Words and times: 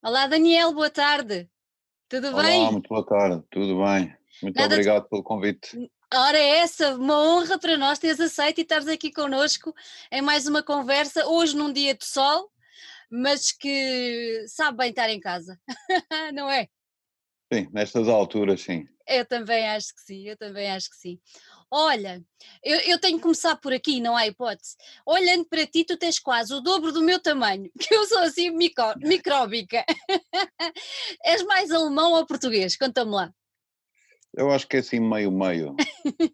Olá, 0.00 0.28
Daniel, 0.28 0.72
boa 0.72 0.88
tarde. 0.88 1.50
Tudo 2.08 2.28
Olá, 2.28 2.44
bem? 2.44 2.70
muito 2.70 2.88
boa 2.88 3.04
tarde, 3.04 3.42
tudo 3.50 3.82
bem? 3.84 4.16
Muito 4.40 4.54
Nada 4.54 4.68
de... 4.68 4.74
obrigado 4.74 5.08
pelo 5.08 5.24
convite. 5.24 5.90
Ora, 6.14 6.38
é 6.38 6.58
essa, 6.58 6.94
uma 6.94 7.18
honra 7.18 7.58
para 7.58 7.76
nós 7.76 7.98
teres 7.98 8.20
aceito 8.20 8.58
e 8.58 8.62
estares 8.62 8.86
aqui 8.86 9.12
connosco 9.12 9.74
em 10.12 10.22
mais 10.22 10.46
uma 10.46 10.62
conversa, 10.62 11.26
hoje 11.26 11.56
num 11.56 11.72
dia 11.72 11.94
de 11.96 12.04
sol, 12.04 12.48
mas 13.10 13.50
que 13.50 14.44
sabe 14.46 14.78
bem 14.78 14.90
estar 14.90 15.10
em 15.10 15.18
casa, 15.18 15.60
não 16.32 16.48
é? 16.48 16.68
Sim, 17.52 17.68
nestas 17.72 18.06
alturas, 18.06 18.60
sim. 18.60 18.86
Eu 19.04 19.26
também 19.26 19.68
acho 19.68 19.92
que 19.96 20.00
sim, 20.00 20.28
eu 20.28 20.36
também 20.36 20.70
acho 20.70 20.90
que 20.90 20.96
sim. 20.96 21.20
Olha, 21.70 22.24
eu, 22.64 22.78
eu, 22.80 22.98
tenho 22.98 23.16
que 23.18 23.22
começar 23.22 23.54
por 23.56 23.72
aqui, 23.72 24.00
não 24.00 24.16
há 24.16 24.26
hipótese. 24.26 24.74
Olhando 25.04 25.44
para 25.44 25.66
ti, 25.66 25.84
tu 25.84 25.98
tens 25.98 26.18
quase 26.18 26.54
o 26.54 26.60
dobro 26.60 26.92
do 26.92 27.02
meu 27.02 27.20
tamanho, 27.20 27.70
que 27.78 27.94
eu 27.94 28.04
sou 28.06 28.20
assim 28.20 28.50
micro, 28.50 28.94
micróbica. 28.98 29.84
És 31.24 31.44
mais 31.44 31.70
alemão 31.70 32.12
ou 32.12 32.26
português? 32.26 32.76
Conta-me 32.76 33.12
lá. 33.12 33.32
Eu 34.34 34.50
acho 34.50 34.66
que 34.66 34.76
é 34.76 34.80
assim 34.80 35.00
meio-meio. 35.00 35.74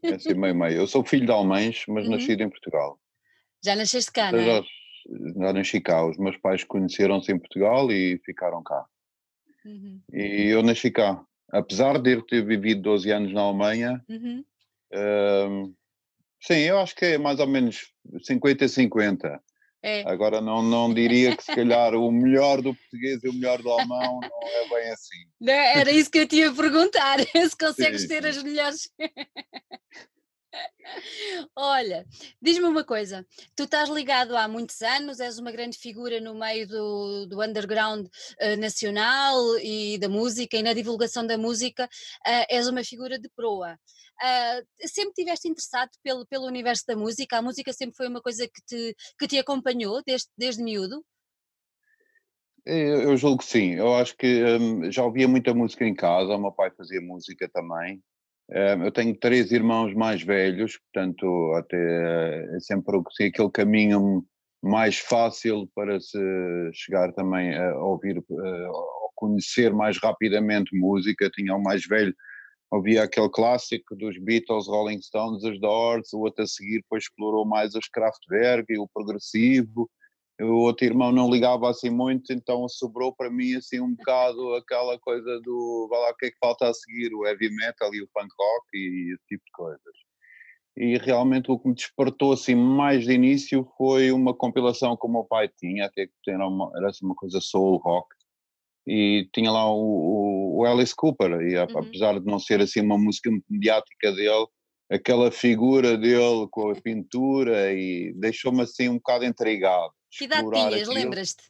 É 0.02 0.14
assim 0.14 0.34
meio-meio. 0.34 0.78
Eu 0.78 0.86
sou 0.86 1.04
filho 1.04 1.26
de 1.26 1.32
alemães, 1.32 1.84
mas 1.88 2.04
uhum. 2.04 2.12
nascido 2.12 2.42
em 2.42 2.50
Portugal. 2.50 2.98
Já 3.64 3.74
nasceste 3.74 4.12
cá, 4.12 4.30
não 4.30 4.38
é? 4.38 4.62
Já, 4.62 5.52
nasci 5.52 5.80
cá. 5.80 6.04
Os 6.04 6.18
meus 6.18 6.36
pais 6.36 6.62
conheceram-se 6.64 7.32
em 7.32 7.38
Portugal 7.38 7.90
e 7.90 8.20
ficaram 8.24 8.62
cá. 8.62 8.84
Uhum. 9.64 10.00
E 10.12 10.48
eu 10.48 10.62
nasci 10.62 10.90
cá. 10.90 11.24
Apesar 11.50 11.98
de 11.98 12.14
eu 12.14 12.22
ter 12.22 12.44
vivido 12.44 12.82
12 12.82 13.10
anos 13.10 13.32
na 13.32 13.42
Alemanha, 13.42 14.04
uhum. 14.08 14.44
Uh, 14.94 15.74
sim, 16.40 16.58
eu 16.60 16.78
acho 16.78 16.94
que 16.94 17.04
é 17.04 17.18
mais 17.18 17.40
ou 17.40 17.46
menos 17.46 17.92
50-50. 18.28 19.40
É. 19.82 20.02
Agora 20.06 20.40
não, 20.40 20.62
não 20.62 20.94
diria 20.94 21.36
que 21.36 21.44
se 21.44 21.54
calhar 21.54 21.94
o 21.94 22.10
melhor 22.10 22.62
do 22.62 22.74
português 22.74 23.22
e 23.22 23.28
o 23.28 23.34
melhor 23.34 23.60
do 23.60 23.70
alemão 23.70 24.18
não 24.18 24.48
é 24.48 24.68
bem 24.70 24.90
assim. 24.90 25.26
Não, 25.38 25.52
era 25.52 25.90
isso 25.90 26.10
que 26.10 26.20
eu 26.20 26.26
tinha 26.26 26.48
a 26.48 26.54
perguntar, 26.54 27.18
se 27.50 27.58
consegues 27.58 28.02
sim, 28.02 28.08
ter 28.08 28.22
sim. 28.22 28.28
as 28.30 28.42
melhores. 28.42 28.90
Olha, 31.56 32.06
diz-me 32.40 32.66
uma 32.66 32.84
coisa, 32.84 33.26
tu 33.56 33.64
estás 33.64 33.88
ligado 33.88 34.36
há 34.36 34.46
muitos 34.46 34.80
anos, 34.82 35.20
és 35.20 35.38
uma 35.38 35.50
grande 35.50 35.78
figura 35.78 36.20
no 36.20 36.34
meio 36.34 36.66
do, 36.66 37.26
do 37.26 37.42
underground 37.42 38.06
uh, 38.06 38.56
nacional 38.58 39.36
e 39.58 39.98
da 39.98 40.08
música 40.08 40.56
e 40.56 40.62
na 40.62 40.72
divulgação 40.72 41.26
da 41.26 41.38
música, 41.38 41.84
uh, 41.86 42.46
és 42.48 42.68
uma 42.68 42.84
figura 42.84 43.18
de 43.18 43.28
proa. 43.30 43.78
Uh, 44.22 44.88
sempre 44.88 45.14
tiveste 45.14 45.48
interessado 45.48 45.90
pelo, 46.02 46.26
pelo 46.26 46.46
universo 46.46 46.84
da 46.86 46.96
música? 46.96 47.38
A 47.38 47.42
música 47.42 47.72
sempre 47.72 47.96
foi 47.96 48.08
uma 48.08 48.20
coisa 48.20 48.46
que 48.46 48.62
te, 48.66 48.96
que 49.18 49.26
te 49.26 49.38
acompanhou 49.38 50.02
desde, 50.06 50.28
desde 50.36 50.62
miúdo? 50.62 51.04
Eu, 52.64 53.16
julgo 53.16 53.38
que 53.38 53.44
sim. 53.44 53.74
Eu 53.74 53.94
acho 53.94 54.16
que 54.16 54.42
um, 54.42 54.90
já 54.90 55.04
ouvia 55.04 55.28
muita 55.28 55.52
música 55.52 55.84
em 55.84 55.94
casa, 55.94 56.34
o 56.34 56.38
meu 56.38 56.52
pai 56.52 56.70
fazia 56.70 57.00
música 57.00 57.48
também. 57.52 58.02
Eu 58.48 58.92
tenho 58.92 59.16
três 59.18 59.50
irmãos 59.52 59.94
mais 59.94 60.22
velhos, 60.22 60.78
portanto, 60.78 61.52
até 61.56 62.56
é 62.56 62.60
sempre 62.60 63.00
assim, 63.06 63.24
aquele 63.24 63.50
caminho 63.50 64.24
mais 64.62 64.98
fácil 64.98 65.68
para 65.74 65.98
se 66.00 66.18
chegar 66.72 67.12
também 67.12 67.56
a 67.56 67.76
ouvir, 67.78 68.18
a 68.18 68.70
conhecer 69.14 69.72
mais 69.72 69.98
rapidamente 69.98 70.76
música. 70.76 71.30
Tinha 71.30 71.54
o 71.54 71.62
mais 71.62 71.86
velho, 71.86 72.14
ouvia 72.70 73.02
aquele 73.02 73.30
clássico 73.30 73.96
dos 73.96 74.18
Beatles, 74.18 74.68
Rolling 74.68 75.00
Stones, 75.00 75.42
os 75.42 75.58
Doors, 75.60 76.12
o 76.12 76.20
outro 76.20 76.44
a 76.44 76.46
seguir 76.46 76.80
depois 76.82 77.04
explorou 77.04 77.46
mais 77.46 77.74
os 77.74 77.88
Kraftwerk 77.88 78.70
e 78.72 78.78
o 78.78 78.88
progressivo 78.92 79.90
o 80.40 80.62
outro 80.62 80.84
irmão 80.84 81.12
não 81.12 81.30
ligava 81.30 81.70
assim 81.70 81.90
muito, 81.90 82.32
então 82.32 82.68
sobrou 82.68 83.14
para 83.14 83.30
mim 83.30 83.54
assim 83.54 83.80
um 83.80 83.94
bocado 83.94 84.54
aquela 84.54 84.98
coisa 84.98 85.40
do, 85.42 85.86
vá 85.88 85.98
lá, 85.98 86.10
o 86.10 86.16
que 86.16 86.26
é 86.26 86.30
que 86.30 86.38
falta 86.38 86.68
a 86.68 86.74
seguir, 86.74 87.14
o 87.14 87.26
heavy 87.26 87.50
metal 87.50 87.94
e 87.94 88.02
o 88.02 88.08
punk 88.12 88.28
rock 88.38 88.66
e 88.74 89.12
esse 89.14 89.24
tipo 89.28 89.44
de 89.44 89.52
coisas. 89.52 89.94
E 90.76 90.98
realmente 90.98 91.50
o 91.50 91.58
que 91.58 91.68
me 91.68 91.74
despertou 91.74 92.32
assim 92.32 92.56
mais 92.56 93.04
de 93.04 93.12
início 93.12 93.64
foi 93.78 94.10
uma 94.10 94.34
compilação 94.34 94.96
que 94.96 95.06
o 95.06 95.10
meu 95.10 95.24
pai 95.24 95.48
tinha, 95.56 95.86
até 95.86 96.06
que 96.06 96.30
era, 96.30 96.46
uma, 96.46 96.70
era 96.76 96.88
assim 96.88 97.06
uma 97.06 97.14
coisa 97.14 97.40
soul 97.40 97.76
rock, 97.76 98.08
e 98.86 99.28
tinha 99.32 99.52
lá 99.52 99.70
o, 99.70 100.58
o 100.58 100.64
Alice 100.64 100.94
Cooper, 100.94 101.30
e 101.42 101.56
uhum. 101.56 101.78
apesar 101.78 102.18
de 102.18 102.26
não 102.26 102.40
ser 102.40 102.60
assim 102.60 102.80
uma 102.80 102.98
música 102.98 103.30
mediática 103.48 104.12
dele, 104.12 104.46
aquela 104.90 105.30
figura 105.30 105.96
dele 105.96 106.46
com 106.50 106.70
a 106.70 106.74
pintura 106.74 107.72
e 107.72 108.12
deixou-me 108.16 108.62
assim 108.62 108.88
um 108.88 108.94
bocado 108.94 109.24
intrigado. 109.24 109.92
Que 110.10 110.24
idade 110.24 110.50
tinhas, 110.50 110.88
lembras-te? 110.88 111.44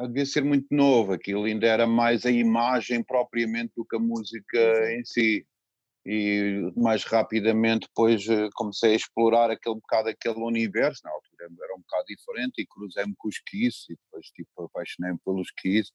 Eu 0.00 0.06
devia 0.06 0.26
ser 0.26 0.44
muito 0.44 0.66
novo, 0.70 1.12
aquilo 1.12 1.44
ainda 1.44 1.66
era 1.66 1.86
mais 1.86 2.26
a 2.26 2.30
imagem 2.30 3.02
propriamente 3.02 3.72
do 3.76 3.84
que 3.84 3.96
a 3.96 3.98
música 3.98 4.58
Exato. 4.58 4.86
em 4.90 5.04
si. 5.04 5.46
E 6.10 6.72
mais 6.74 7.04
rapidamente 7.04 7.86
depois 7.86 8.26
eh, 8.26 8.48
comecei 8.54 8.92
a 8.92 8.96
explorar 8.96 9.50
aquele 9.50 9.74
bocado 9.74 10.08
aquele 10.08 10.42
universo, 10.42 11.02
na 11.04 11.10
altura 11.10 11.50
era 11.62 11.74
um 11.74 11.80
bocado 11.80 12.04
diferente 12.08 12.62
e 12.62 12.66
cruzei-me 12.66 13.14
com 13.18 13.28
os 13.28 13.38
Kiss 13.40 13.92
e 13.92 13.94
depois 13.94 14.26
tipo 14.28 14.62
apaixonei-me 14.62 15.18
pelos 15.22 15.50
Kiss, 15.50 15.92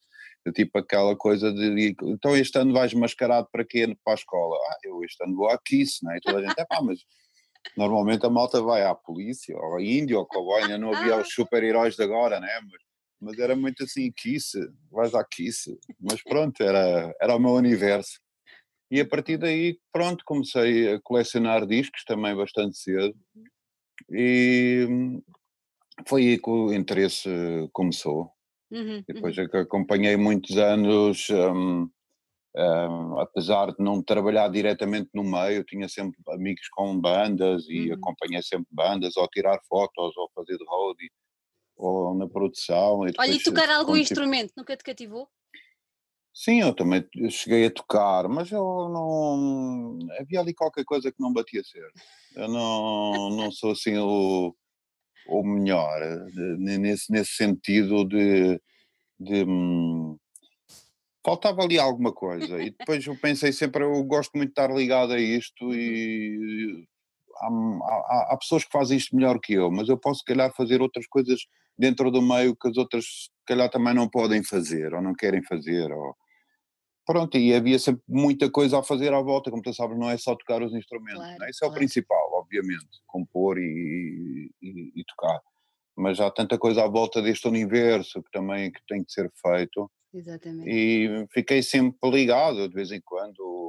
tipo 0.54 0.78
aquela 0.78 1.16
coisa 1.16 1.52
de, 1.52 1.96
então 2.04 2.38
este 2.38 2.60
ano 2.60 2.74
vais 2.74 2.94
mascarado 2.94 3.48
para 3.52 3.66
quê? 3.66 3.88
Para 4.04 4.14
a 4.14 4.16
escola? 4.16 4.56
Ah, 4.56 4.78
eu 4.84 5.04
este 5.04 5.24
ano 5.24 5.36
vou 5.36 5.50
à 5.50 5.58
Kiss, 5.58 6.06
né? 6.06 6.18
e 6.18 6.22
toda 6.22 6.38
a 6.38 6.42
gente, 6.42 6.60
é 6.60 6.66
pá, 6.66 6.80
mas 6.80 7.00
Normalmente 7.78 8.26
a 8.26 8.30
malta 8.30 8.62
vai 8.62 8.84
à 8.84 8.94
polícia, 8.94 9.56
ou 9.58 9.78
à 9.78 9.82
Índia, 9.82 10.18
ou 10.18 10.26
cowboy, 10.28 10.62
ainda 10.62 10.78
não 10.78 10.94
havia 10.94 11.18
os 11.18 11.34
super-heróis 11.34 11.96
de 11.96 12.04
agora, 12.04 12.40
né? 12.40 12.50
Mas, 12.62 12.82
mas, 13.20 13.40
era 13.40 13.56
muito 13.56 13.84
assim, 13.84 14.12
Kiss, 14.12 14.60
vais 14.92 15.16
à 15.16 15.24
Kiss. 15.24 15.76
Mas 16.00 16.22
pronto, 16.22 16.62
era, 16.62 17.16
era 17.22 17.36
o 17.36 17.40
meu 17.40 17.54
universo. 17.54 18.20
E 18.94 19.02
a 19.02 19.08
partir 19.08 19.38
daí, 19.38 19.80
pronto, 19.92 20.24
comecei 20.24 20.94
a 20.94 21.02
colecionar 21.02 21.66
discos 21.66 22.04
também 22.04 22.36
bastante 22.36 22.78
cedo. 22.78 23.16
E 24.12 24.88
foi 26.08 26.22
aí 26.28 26.38
que 26.38 26.48
o 26.48 26.72
interesse 26.72 27.28
começou. 27.72 28.30
Uhum, 28.70 29.04
Depois 29.08 29.36
uhum. 29.36 29.46
é 29.46 29.48
que 29.48 29.58
acompanhei 29.58 30.16
muitos 30.16 30.60
anos 30.60 31.28
um, 31.32 31.90
um, 32.56 33.20
apesar 33.20 33.74
de 33.74 33.84
não 33.84 34.00
trabalhar 34.00 34.48
diretamente 34.50 35.10
no 35.12 35.24
meio, 35.24 35.64
tinha 35.64 35.90
sempre 35.90 36.20
amigos 36.28 36.68
com 36.70 36.96
bandas 37.02 37.68
e 37.68 37.88
uhum. 37.90 37.96
acompanhei 37.96 38.44
sempre 38.44 38.68
bandas, 38.70 39.18
ou 39.18 39.28
tirar 39.30 39.60
fotos, 39.68 40.16
ou 40.16 40.30
fazer 40.36 40.56
de 40.56 40.66
roadie, 40.66 41.10
ou 41.76 42.14
na 42.14 42.30
produção. 42.30 43.08
E 43.08 43.14
Olha, 43.18 43.32
e 43.32 43.42
tocar 43.42 43.72
algum 43.72 43.98
instrumento, 43.98 44.54
nunca 44.56 44.78
te 44.78 44.84
cativou? 44.84 45.28
Sim, 46.34 46.62
eu 46.62 46.74
também 46.74 47.06
cheguei 47.30 47.68
a 47.68 47.72
tocar, 47.72 48.28
mas 48.28 48.52
eu 48.52 48.90
não. 48.90 50.00
Havia 50.20 50.40
ali 50.40 50.54
qualquer 50.54 50.84
coisa 50.84 51.12
que 51.12 51.22
não 51.22 51.32
batia 51.32 51.64
certo. 51.64 52.02
Eu 52.36 52.48
não, 52.48 53.30
não 53.30 53.52
sou 53.52 53.72
assim 53.72 53.98
o, 53.98 54.56
o 55.28 55.44
melhor, 55.44 56.00
nesse, 56.58 57.12
nesse 57.12 57.34
sentido 57.34 58.04
de, 58.06 58.60
de 59.20 59.44
hum, 59.46 60.18
faltava 61.26 61.62
ali 61.64 61.80
alguma 61.80 62.12
coisa. 62.12 62.62
E 62.62 62.72
depois 62.72 63.06
eu 63.06 63.16
pensei 63.16 63.52
sempre, 63.54 63.84
eu 63.84 64.04
gosto 64.04 64.32
muito 64.36 64.50
de 64.50 64.62
estar 64.62 64.74
ligado 64.74 65.14
a 65.14 65.20
isto 65.20 65.74
e 65.74 66.86
há, 67.38 67.48
há, 67.48 68.28
há, 68.34 68.38
pessoas 68.38 68.64
que 68.64 68.72
fazem 68.72 68.98
isto 68.98 69.16
melhor 69.16 69.40
que 69.40 69.54
eu, 69.54 69.72
mas 69.72 69.88
eu 69.90 69.98
posso, 69.98 70.20
se 70.20 70.26
calhar, 70.26 70.54
fazer 70.56 70.82
outras 70.82 71.08
coisas 71.08 71.42
dentro 71.78 72.12
do 72.12 72.22
meio 72.22 72.56
que 72.56 72.68
as 72.68 72.78
outras, 72.78 73.06
se 73.06 73.30
calhar, 73.46 73.70
também 73.70 73.94
não 73.94 74.10
podem 74.10 74.44
fazer 74.44 74.94
ou 74.94 75.02
não 75.02 75.14
querem 75.14 75.44
fazer. 75.44 75.92
Ou... 75.92 76.16
Pronto, 77.06 77.38
e 77.38 77.54
havia 77.54 77.78
sempre 77.78 78.02
muita 78.08 78.50
coisa 78.50 78.80
a 78.80 78.84
fazer 78.84 79.14
à 79.14 79.22
volta, 79.22 79.52
como 79.52 79.62
tu 79.62 79.74
sabes, 79.74 79.98
não 79.98 80.10
é 80.10 80.18
só 80.18 80.36
tocar 80.36 80.62
os 80.62 80.74
instrumentos, 80.74 81.20
claro, 81.20 81.40
né? 81.40 81.50
isso 81.50 81.64
é 81.64 81.68
claro. 81.68 81.74
o 81.74 81.78
principal, 81.78 82.32
obviamente, 82.34 83.02
compor 83.06 83.58
e, 83.58 84.50
e, 84.62 84.92
e 84.96 85.04
tocar. 85.06 85.40
Mas 85.96 86.20
há 86.20 86.32
tanta 86.32 86.58
coisa 86.58 86.84
à 86.84 86.88
volta 86.88 87.22
deste 87.22 87.48
universo 87.48 88.24
que 88.24 88.32
também 88.32 88.72
que 88.72 88.80
tem 88.88 89.04
que 89.04 89.12
ser 89.12 89.32
feito 89.42 89.90
Exatamente. 90.14 90.70
E 90.70 91.28
fiquei 91.34 91.64
sempre 91.64 92.10
ligado, 92.12 92.68
de 92.70 92.76
vez 92.76 92.92
em 92.92 93.02
quando. 93.02 93.62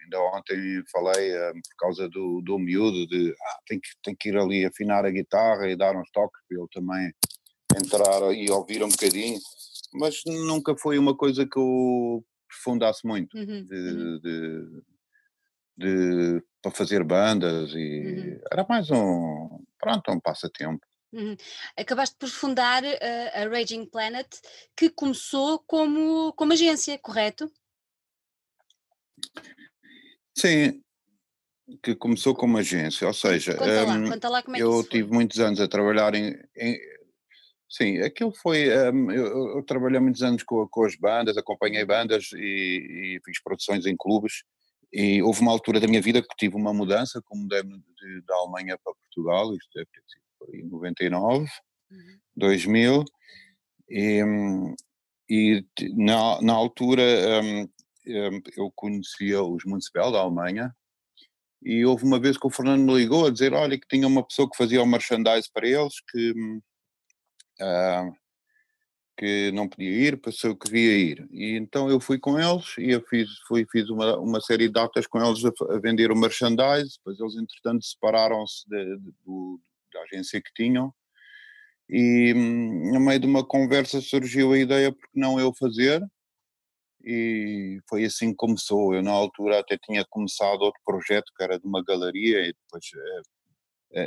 Ainda 0.00 0.20
ontem 0.20 0.82
falei 0.92 1.34
um, 1.50 1.54
por 1.54 1.76
causa 1.78 2.08
do, 2.08 2.40
do 2.40 2.58
miúdo, 2.60 3.08
de 3.08 3.32
ah, 3.32 3.58
tem, 3.66 3.80
que, 3.80 3.88
tem 4.04 4.14
que 4.14 4.28
ir 4.28 4.36
ali 4.36 4.64
afinar 4.64 5.04
a 5.04 5.10
guitarra 5.10 5.68
e 5.68 5.76
dar 5.76 5.96
uns 5.96 6.08
toques 6.12 6.40
para 6.48 6.58
ele 6.58 6.68
também 6.72 7.12
entrar 7.76 8.32
e 8.32 8.48
ouvir 8.48 8.84
um 8.84 8.88
bocadinho. 8.88 9.40
Mas 9.94 10.20
nunca 10.24 10.76
foi 10.76 10.96
uma 10.96 11.16
coisa 11.16 11.44
que 11.44 11.58
eu 11.58 12.24
aprofundasse 12.56 13.06
muito 13.06 13.36
uhum, 13.36 13.64
de, 13.64 13.74
uhum. 13.74 14.20
de, 14.20 14.82
de, 15.76 16.44
para 16.62 16.72
fazer 16.72 17.04
bandas 17.04 17.70
e 17.72 18.34
uhum. 18.34 18.40
era 18.50 18.66
mais 18.68 18.90
um 18.90 19.62
pronto 19.78 20.10
um 20.10 20.20
passatempo 20.20 20.84
Uhum. 21.12 21.36
Acabaste 21.78 22.16
por 22.18 22.28
fundar 22.28 22.82
uh, 22.82 22.88
a 23.32 23.48
Raging 23.48 23.86
Planet, 23.86 24.26
que 24.76 24.90
começou 24.90 25.60
como, 25.60 26.32
como 26.34 26.52
agência, 26.52 26.98
correto? 26.98 27.50
Sim, 30.36 30.82
que 31.82 31.94
começou 31.94 32.34
como 32.34 32.58
agência, 32.58 33.06
ou 33.06 33.14
seja, 33.14 33.54
conta 33.54 33.84
lá, 33.84 33.94
um, 33.94 34.10
conta 34.10 34.28
lá 34.28 34.42
como 34.42 34.56
é 34.56 34.60
eu 34.60 34.84
tive 34.84 35.10
muitos 35.10 35.38
anos 35.38 35.60
a 35.60 35.68
trabalhar 35.68 36.14
em, 36.14 36.36
em, 36.54 36.78
Sim, 37.68 37.98
aquilo 37.98 38.32
foi. 38.32 38.68
Um, 38.90 39.10
eu, 39.10 39.56
eu, 39.56 39.62
trabalhei 39.64 39.98
muitos 39.98 40.22
anos 40.22 40.42
com, 40.42 40.66
com 40.68 40.84
as 40.84 40.94
bandas, 40.96 41.36
acompanhei 41.36 41.84
bandas 41.84 42.30
e, 42.32 43.18
e, 43.18 43.20
fiz 43.24 43.42
produções 43.42 43.86
em 43.86 43.96
clubes. 43.96 44.44
E 44.92 45.20
houve 45.22 45.40
uma 45.40 45.50
altura 45.50 45.80
da 45.80 45.88
minha 45.88 46.00
vida 46.00 46.22
que 46.22 46.36
tive 46.38 46.54
uma 46.54 46.72
mudança, 46.72 47.20
como 47.24 47.42
mudei 47.42 47.62
de, 47.62 48.22
da 48.26 48.36
Alemanha 48.36 48.78
para 48.82 48.94
Portugal, 48.94 49.52
isto 49.54 49.68
deve 49.74 49.88
ter 49.92 50.02
sido 50.06 50.54
em 50.54 50.68
99, 50.68 51.46
uhum. 51.90 52.18
2000, 52.36 53.04
e, 53.90 54.22
e 55.28 55.66
na, 55.96 56.40
na 56.40 56.52
altura 56.52 57.02
um, 57.42 57.62
um, 57.62 58.40
eu 58.56 58.70
conhecia 58.76 59.42
os 59.42 59.64
Municipal 59.64 60.12
da 60.12 60.20
Alemanha, 60.20 60.74
e 61.62 61.84
houve 61.84 62.04
uma 62.04 62.20
vez 62.20 62.38
que 62.38 62.46
o 62.46 62.50
Fernando 62.50 62.82
me 62.82 62.94
ligou 62.94 63.26
a 63.26 63.30
dizer, 63.30 63.52
olha, 63.52 63.78
que 63.78 63.88
tinha 63.88 64.06
uma 64.06 64.24
pessoa 64.24 64.48
que 64.48 64.56
fazia 64.56 64.80
o 64.80 64.86
merchandise 64.86 65.50
para 65.52 65.66
eles, 65.66 65.94
que 66.10 66.32
uh, 67.60 68.12
que 69.18 69.50
não 69.52 69.68
podia 69.68 69.90
ir, 69.90 70.20
passou 70.20 70.56
que 70.56 70.66
devia 70.66 70.98
ir. 70.98 71.28
E 71.30 71.56
então 71.56 71.90
eu 71.90 71.98
fui 71.98 72.18
com 72.18 72.38
eles 72.38 72.76
e 72.78 72.90
eu 72.90 73.02
fiz, 73.02 73.28
fui, 73.48 73.66
fiz 73.70 73.88
uma, 73.88 74.16
uma 74.18 74.40
série 74.40 74.66
de 74.66 74.74
datas 74.74 75.06
com 75.06 75.24
eles 75.24 75.44
a, 75.44 75.74
a 75.74 75.78
vender 75.78 76.10
o 76.10 76.16
merchandise, 76.16 76.98
depois 76.98 77.18
eles 77.18 77.36
entretanto 77.36 77.84
separaram-se 77.84 78.68
da 78.68 80.02
agência 80.02 80.40
que 80.40 80.52
tinham 80.54 80.92
e 81.88 82.34
hum, 82.34 82.92
no 82.92 83.00
meio 83.00 83.20
de 83.20 83.26
uma 83.26 83.44
conversa 83.46 84.00
surgiu 84.00 84.52
a 84.52 84.58
ideia 84.58 84.92
porque 84.92 85.18
não 85.18 85.38
eu 85.38 85.54
fazer 85.54 86.04
e 87.04 87.80
foi 87.88 88.04
assim 88.04 88.30
que 88.30 88.36
começou. 88.36 88.94
Eu 88.94 89.02
na 89.02 89.12
altura 89.12 89.60
até 89.60 89.78
tinha 89.78 90.04
começado 90.10 90.62
outro 90.62 90.80
projeto 90.84 91.32
que 91.36 91.42
era 91.42 91.58
de 91.58 91.66
uma 91.66 91.84
galeria 91.84 92.40
e 92.40 92.52
depois 92.52 92.84
eh, 92.94 93.22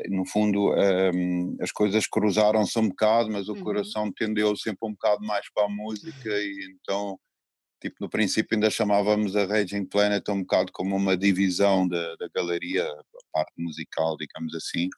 no 0.10 0.26
fundo 0.26 0.72
um, 0.72 0.78
ehm, 0.78 1.58
as 1.62 1.72
coisas 1.72 2.08
cruzaram-se 2.08 2.78
um 2.78 2.90
bocado, 2.90 3.32
mas 3.32 3.48
o 3.48 3.54
uhum. 3.54 3.64
coração 3.64 4.12
tendeu 4.12 4.56
sempre 4.56 4.88
um 4.88 4.92
bocado 4.92 5.26
mais 5.26 5.46
para 5.54 5.66
a 5.66 5.70
música 5.70 6.30
e 6.30 6.76
então 6.76 7.20
tipo 7.82 7.96
no 8.02 8.10
princípio 8.10 8.56
ainda 8.56 8.70
chamávamos 8.70 9.36
a 9.36 9.46
Raging 9.46 9.86
Planet 9.86 10.28
um 10.30 10.42
bocado 10.42 10.72
como 10.74 10.96
uma 10.96 11.16
divisão 11.16 11.88
da, 11.88 12.16
da 12.18 12.28
galeria, 12.34 12.84
a 12.84 13.04
parte 13.32 13.54
musical, 13.58 14.18
digamos 14.18 14.54
assim. 14.54 14.90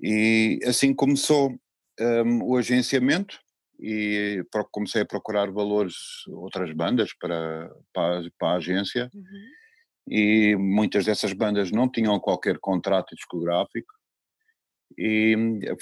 E 0.00 0.58
assim 0.66 0.92
começou 0.94 1.50
um, 1.50 1.58
ehm, 2.00 2.42
o 2.42 2.56
agenciamento 2.56 3.38
e 3.80 4.44
comecei 4.72 5.02
a 5.02 5.06
procurar 5.06 5.52
valores, 5.52 5.94
outras 6.28 6.72
bandas 6.72 7.12
para, 7.18 7.70
para, 7.92 8.22
para 8.38 8.48
a 8.48 8.56
agência. 8.56 9.08
Uhum 9.14 9.58
e 10.10 10.56
muitas 10.56 11.04
dessas 11.04 11.32
bandas 11.32 11.70
não 11.70 11.90
tinham 11.90 12.18
qualquer 12.18 12.58
contrato 12.58 13.14
discográfico. 13.14 13.92
E 14.96 15.36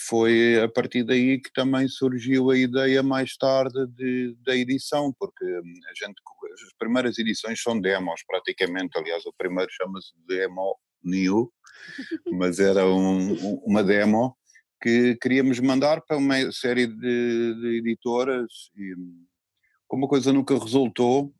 foi 0.09 0.61
a 0.61 0.69
partir 0.69 1.05
daí 1.05 1.41
que 1.41 1.53
também 1.53 1.87
surgiu 1.89 2.51
a 2.51 2.59
ideia 2.59 3.03
mais 3.03 3.37
tarde 3.37 3.87
de, 3.89 4.37
da 4.45 4.55
edição, 4.57 5.15
porque 5.19 5.45
a 5.45 6.05
gente, 6.05 6.21
as 6.53 6.73
primeiras 6.79 7.19
edições 7.19 7.63
são 7.63 7.81
demos 7.81 8.23
praticamente, 8.27 8.99
aliás 8.99 9.25
o 9.25 9.33
primeiro 9.39 9.71
chama-se 9.71 10.13
Demo 10.27 10.77
New, 11.03 11.53
mas 12.33 12.59
era 12.59 12.85
um, 12.85 13.35
uma 13.65 13.83
demo 13.83 14.37
que 14.83 15.17
queríamos 15.23 15.61
mandar 15.61 16.03
para 16.03 16.17
uma 16.17 16.51
série 16.53 16.87
de, 16.87 17.55
de 17.55 17.79
editoras 17.79 18.71
e 18.77 18.95
como 19.89 20.07
a 20.07 20.09
coisa 20.09 20.33
nunca 20.33 20.59
resultou, 20.59 21.33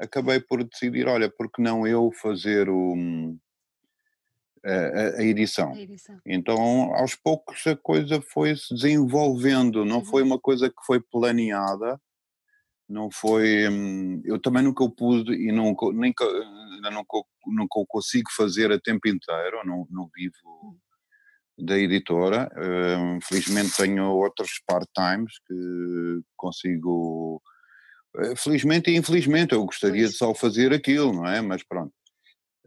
acabei 0.00 0.40
por 0.40 0.64
decidir, 0.64 1.06
olha, 1.06 1.30
porque 1.30 1.62
não 1.62 1.86
eu 1.86 2.10
fazer 2.20 2.68
o, 2.68 2.94
a, 4.64 5.18
a, 5.18 5.24
edição. 5.24 5.72
a, 5.72 5.80
edição. 5.80 6.20
Então, 6.26 6.94
aos 6.94 7.14
poucos 7.14 7.66
a 7.66 7.76
coisa 7.76 8.20
foi 8.20 8.56
se 8.56 8.74
desenvolvendo, 8.74 9.84
não 9.84 9.98
uhum. 9.98 10.04
foi 10.04 10.22
uma 10.22 10.38
coisa 10.38 10.68
que 10.68 10.84
foi 10.86 11.00
planeada, 11.00 12.00
não 12.88 13.10
foi. 13.10 13.68
Hum, 13.68 14.22
eu 14.24 14.40
também 14.40 14.62
nunca 14.62 14.82
o 14.82 14.90
pude 14.90 15.32
e 15.32 15.52
nunca, 15.52 15.92
nem, 15.92 16.14
ainda 16.74 16.90
nunca, 16.90 17.18
nunca 17.46 17.78
o 17.78 17.86
consigo 17.86 18.30
fazer 18.34 18.72
a 18.72 18.80
tempo 18.80 19.06
inteiro, 19.08 19.60
não, 19.64 19.86
não 19.90 20.08
vivo 20.14 20.34
hum. 20.64 20.76
da 21.58 21.78
editora. 21.78 22.48
Hum, 22.56 23.18
felizmente 23.22 23.76
tenho 23.76 24.10
outros 24.10 24.60
part-times 24.66 25.34
que 25.46 26.20
consigo 26.36 27.42
felizmente 28.36 28.90
e 28.90 28.96
infelizmente, 28.96 29.52
eu 29.52 29.64
gostaria 29.64 30.02
pois. 30.02 30.12
de 30.12 30.18
só 30.18 30.34
fazer 30.34 30.72
aquilo, 30.72 31.12
não 31.12 31.26
é? 31.26 31.40
Mas 31.40 31.62
pronto. 31.62 31.92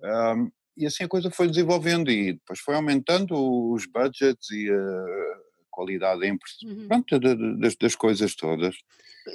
Um, 0.03 0.51
e 0.77 0.85
assim 0.85 1.03
a 1.03 1.07
coisa 1.07 1.29
foi 1.29 1.47
desenvolvendo 1.47 2.09
e 2.09 2.33
depois 2.33 2.59
foi 2.59 2.75
aumentando 2.75 3.35
os 3.71 3.85
budgets 3.85 4.49
e 4.51 4.69
a 4.69 5.38
qualidade 5.69 6.29
uhum. 6.63 6.88
pronto, 6.88 7.19
das, 7.19 7.75
das, 7.75 7.95
coisas 7.95 8.35
todas. 8.35 8.75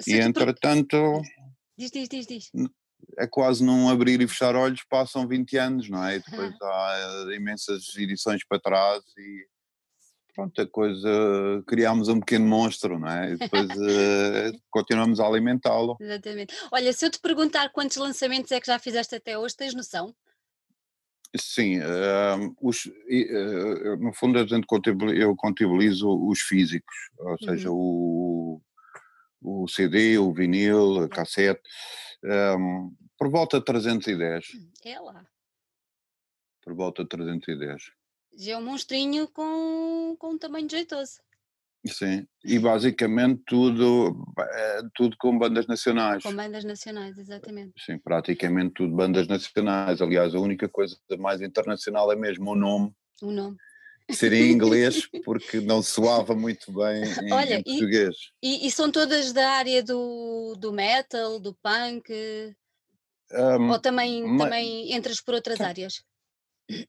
Se 0.01 0.15
e 0.15 0.21
entretanto. 0.21 1.23
Diz, 1.79 1.91
diz, 1.91 2.09
diz, 2.09 2.27
diz. 2.27 2.51
É 3.19 3.27
quase 3.27 3.63
num 3.63 3.89
abrir 3.89 4.21
e 4.21 4.27
fechar 4.27 4.57
olhos, 4.57 4.83
passam 4.89 5.29
20 5.29 5.57
anos, 5.59 5.89
não 5.91 6.05
é? 6.05 6.17
E 6.17 6.23
depois 6.23 6.55
há 6.63 7.29
imensas 7.37 7.95
edições 7.97 8.43
para 8.49 8.61
trás 8.61 9.03
e 9.19 9.47
pronto, 10.37 10.61
a 10.61 10.67
coisa, 10.67 11.09
criámos 11.67 12.09
um 12.09 12.21
pequeno 12.21 12.47
monstro, 12.47 12.99
não 12.99 13.09
é? 13.09 13.33
E 13.33 13.37
depois 13.39 13.71
uh, 13.71 14.61
continuamos 14.71 15.19
a 15.19 15.27
alimentá-lo. 15.27 15.97
Exatamente. 15.99 16.55
Olha, 16.71 16.93
se 16.93 17.07
eu 17.07 17.11
te 17.11 17.19
perguntar 17.19 17.73
quantos 17.73 17.97
lançamentos 17.97 18.53
é 18.53 18.61
que 18.61 18.67
já 18.67 18.79
fizeste 18.79 19.15
até 19.15 19.39
hoje, 19.39 19.57
tens 19.57 19.75
noção? 19.75 20.15
Sim, 21.35 21.79
uh, 21.79 22.55
os, 22.61 22.85
uh, 22.85 23.97
no 23.99 24.13
fundo 24.13 24.39
a 24.39 24.47
gente 24.47 24.67
eu 25.15 25.35
contabilizo 25.35 26.09
os 26.29 26.41
físicos, 26.41 26.95
ou 27.19 27.31
uhum. 27.31 27.39
seja, 27.39 27.71
o, 27.71 28.61
o 29.43 29.69
CD, 29.69 30.19
o 30.19 30.33
vinil, 30.33 31.05
a 31.05 31.09
cassete, 31.09 31.63
um, 32.59 32.95
por 33.19 33.31
volta 33.31 33.59
de 33.59 33.65
310. 33.65 34.45
Hum, 34.55 34.71
é 34.85 35.01
lá. 35.01 35.27
Por 36.63 36.75
volta 36.75 37.03
de 37.03 37.09
310 37.09 37.83
já 38.37 38.53
é 38.53 38.57
um 38.57 38.63
monstrinho 38.65 39.27
com, 39.29 39.43
com 40.17 40.33
um 40.33 40.39
tamanho 40.39 40.69
jeitoso. 40.69 41.21
Sim, 41.87 42.27
e 42.45 42.59
basicamente 42.59 43.43
tudo, 43.47 44.25
é, 44.39 44.81
tudo 44.95 45.17
com 45.19 45.39
bandas 45.39 45.67
nacionais. 45.69 46.23
Com 46.23 46.35
bandas 46.35 46.65
nacionais, 46.65 47.17
exatamente. 47.17 47.73
Sim, 47.79 47.99
praticamente 47.99 48.75
tudo 48.75 48.95
bandas 48.95 49.29
nacionais. 49.29 50.01
Aliás, 50.03 50.35
a 50.35 50.41
única 50.41 50.69
coisa 50.69 50.97
mais 51.19 51.41
internacional 51.41 52.11
é 52.11 52.17
mesmo 52.17 52.51
o 52.51 52.57
nome. 52.57 52.93
O 53.23 53.31
nome. 53.31 53.57
Seria 54.11 54.47
em 54.47 54.53
inglês, 54.53 55.07
porque 55.25 55.61
não 55.61 55.81
soava 55.81 56.35
muito 56.35 56.73
bem 56.73 57.05
em, 57.05 57.33
Olha, 57.33 57.59
em 57.59 57.63
português. 57.63 58.17
E, 58.43 58.65
e, 58.65 58.67
e, 58.67 58.71
são 58.71 58.91
todas 58.91 59.33
da 59.33 59.51
área 59.51 59.83
do, 59.83 60.55
do 60.59 60.73
metal, 60.73 61.39
do 61.39 61.55
punk? 61.55 62.13
Um, 63.33 63.71
ou 63.71 63.79
também, 63.79 64.25
mas, 64.25 64.43
também 64.43 64.93
entras 64.93 65.21
por 65.21 65.35
outras 65.35 65.61
áreas? 65.61 66.03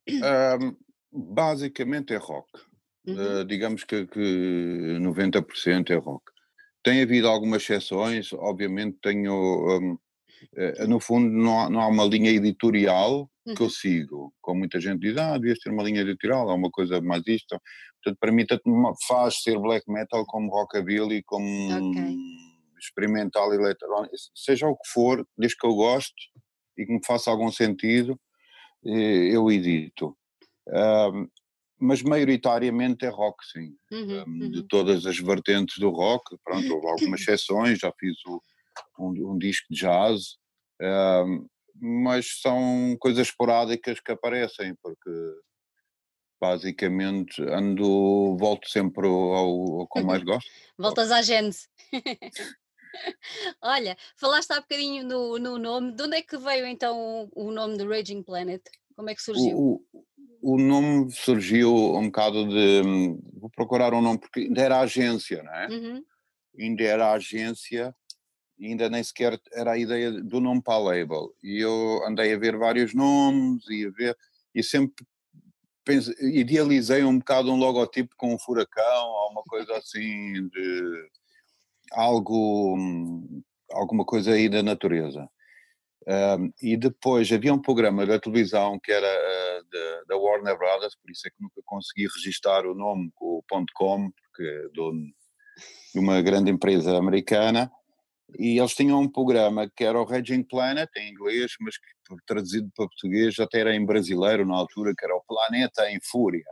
Um, 0.09 0.75
Basicamente 1.11 2.13
é 2.13 2.17
rock. 2.17 2.47
Uhum. 3.07 3.41
Uh, 3.41 3.45
digamos 3.45 3.85
que, 3.85 4.05
que 4.05 4.97
90% 4.99 5.91
é 5.91 5.95
rock. 5.95 6.25
Tem 6.83 7.01
havido 7.01 7.27
algumas 7.27 7.63
exceções, 7.63 8.33
obviamente 8.33 8.97
tenho. 9.01 9.33
Um, 9.33 9.93
uh, 9.93 9.99
eh, 10.55 10.87
no 10.87 10.99
fundo, 10.99 11.29
não 11.29 11.61
há, 11.61 11.69
não 11.69 11.81
há, 11.81 11.87
uma 11.87 12.03
linha 12.03 12.31
editorial 12.31 13.29
uhum. 13.45 13.55
que 13.55 13.61
eu 13.61 13.67
uhum. 13.67 13.71
sigo. 13.71 14.33
Como 14.41 14.59
muita 14.59 14.79
gente 14.79 14.99
diz, 14.99 15.17
ah, 15.17 15.37
devias 15.37 15.59
ter 15.59 15.69
uma 15.69 15.83
linha 15.83 16.01
editorial, 16.01 16.49
há 16.49 16.53
uma 16.53 16.69
coisa 16.69 16.99
mais 16.99 17.25
isto. 17.27 17.57
Portanto, 18.03 18.19
para 18.19 18.31
mim, 18.31 18.45
tanto 18.45 18.63
faz 19.07 19.41
ser 19.41 19.57
black 19.57 19.89
metal 19.89 20.25
como 20.25 20.51
rockabilly, 20.51 21.23
como 21.23 21.89
okay. 21.91 22.15
experimental 22.77 23.53
eletrónico, 23.53 24.13
seja 24.35 24.67
o 24.67 24.75
que 24.75 24.89
for, 24.89 25.25
desde 25.37 25.57
que 25.57 25.65
eu 25.65 25.75
goste 25.75 26.29
e 26.77 26.85
que 26.85 26.93
me 26.93 27.03
faça 27.05 27.31
algum 27.31 27.51
sentido, 27.51 28.19
eh, 28.85 29.33
eu 29.33 29.51
edito 29.51 30.15
mas 31.79 32.01
maioritariamente 32.01 33.05
é 33.05 33.09
rock, 33.09 33.37
sim. 33.45 33.75
Uhum, 33.91 34.23
um, 34.27 34.43
uhum. 34.43 34.51
De 34.51 34.63
todas 34.63 35.05
as 35.05 35.17
vertentes 35.17 35.77
do 35.77 35.89
rock, 35.89 36.37
pronto, 36.43 36.73
houve 36.73 36.87
algumas 36.87 37.21
exceções, 37.21 37.79
já 37.79 37.91
fiz 37.99 38.15
o, 38.25 38.41
um, 38.99 39.33
um, 39.33 39.37
disco 39.37 39.67
de 39.69 39.79
jazz, 39.79 40.37
um, 40.81 41.47
mas 41.79 42.41
são 42.41 42.95
coisas 42.99 43.27
esporádicas 43.27 43.99
que 43.99 44.11
aparecem, 44.11 44.75
porque 44.81 45.11
basicamente 46.39 47.41
ando, 47.43 48.37
volto 48.37 48.67
sempre 48.69 49.07
ao, 49.07 49.81
ao 49.81 49.87
que 49.87 50.01
mais 50.01 50.23
gosto. 50.25 50.49
Voltas 50.77 51.11
à 51.11 51.21
gente. 51.21 51.67
Olha, 53.61 53.95
falaste 54.15 54.51
há 54.51 54.61
bocadinho 54.61 55.03
no, 55.03 55.37
no 55.37 55.57
nome, 55.57 55.91
de 55.93 56.03
onde 56.03 56.17
é 56.17 56.21
que 56.21 56.37
veio 56.37 56.65
então 56.65 57.29
o, 57.33 57.51
nome 57.51 57.77
de 57.77 57.85
Raging 57.85 58.23
Planet? 58.23 58.61
Como 58.95 59.09
é 59.09 59.15
que 59.15 59.21
surgiu? 59.21 59.55
O, 59.55 59.85
o 59.93 60.03
nome 60.43 61.11
surgiu 61.11 61.73
um 61.95 62.05
bocado 62.05 62.47
de. 62.47 62.81
Vou 63.33 63.49
procurar 63.49 63.93
um 63.93 64.01
nome, 64.01 64.19
porque 64.19 64.41
ainda 64.41 64.61
era 64.61 64.79
agência, 64.79 65.43
não 65.43 65.53
é? 65.53 65.67
Uhum. 65.67 66.03
Ainda 66.59 66.83
era 66.83 67.11
agência, 67.11 67.95
ainda 68.59 68.89
nem 68.89 69.03
sequer 69.03 69.39
era 69.53 69.71
a 69.71 69.77
ideia 69.77 70.11
do 70.11 70.39
nome 70.39 70.61
para 70.61 70.75
a 70.75 70.79
label. 70.79 71.33
E 71.43 71.59
eu 71.59 72.03
andei 72.05 72.33
a 72.33 72.37
ver 72.37 72.57
vários 72.57 72.93
nomes 72.93 73.63
e 73.69 73.85
a 73.85 73.89
ver, 73.91 74.17
e 74.53 74.63
sempre 74.63 75.05
pense, 75.87 76.13
idealizei 76.19 77.03
um 77.03 77.17
bocado 77.17 77.51
um 77.51 77.57
logotipo 77.57 78.13
com 78.17 78.33
um 78.33 78.39
furacão 78.39 79.07
ou 79.07 79.31
uma 79.31 79.43
coisa 79.43 79.73
assim 79.77 80.47
de 80.49 81.09
algo, 81.93 82.75
alguma 83.71 84.03
coisa 84.03 84.33
aí 84.33 84.49
da 84.49 84.61
natureza. 84.61 85.29
Um, 86.09 86.53
e 86.61 86.77
depois 86.77 87.29
havia 87.33 87.53
um 87.53 87.61
programa 87.61 88.05
da 88.05 88.17
televisão 88.17 88.79
que 88.81 88.93
era 88.93 89.05
uh, 89.05 90.07
da 90.07 90.15
Warner 90.15 90.57
Brothers, 90.57 90.95
por 90.95 91.11
isso 91.11 91.27
é 91.27 91.29
que 91.29 91.41
nunca 91.41 91.61
consegui 91.65 92.07
registar 92.07 92.65
o 92.65 92.73
nome 92.73 93.11
com 93.13 93.39
o 93.39 93.65
.com, 93.75 94.09
porque 94.11 94.43
é 94.43 94.69
dono 94.73 95.03
de 95.93 95.99
uma 95.99 96.21
grande 96.21 96.49
empresa 96.49 96.97
americana, 96.97 97.69
e 98.39 98.57
eles 98.57 98.73
tinham 98.73 99.01
um 99.01 99.11
programa 99.11 99.69
que 99.75 99.83
era 99.83 99.99
o 99.99 100.05
Raging 100.05 100.43
Planet, 100.43 100.89
em 100.95 101.11
inglês, 101.11 101.51
mas 101.59 101.77
que 101.77 102.15
traduzido 102.25 102.69
para 102.73 102.87
português 102.87 103.37
até 103.39 103.59
era 103.59 103.75
em 103.75 103.85
brasileiro 103.85 104.45
na 104.45 104.55
altura, 104.55 104.93
que 104.97 105.03
era 105.03 105.15
o 105.15 105.23
Planeta 105.27 105.91
em 105.91 105.99
Fúria. 106.01 106.45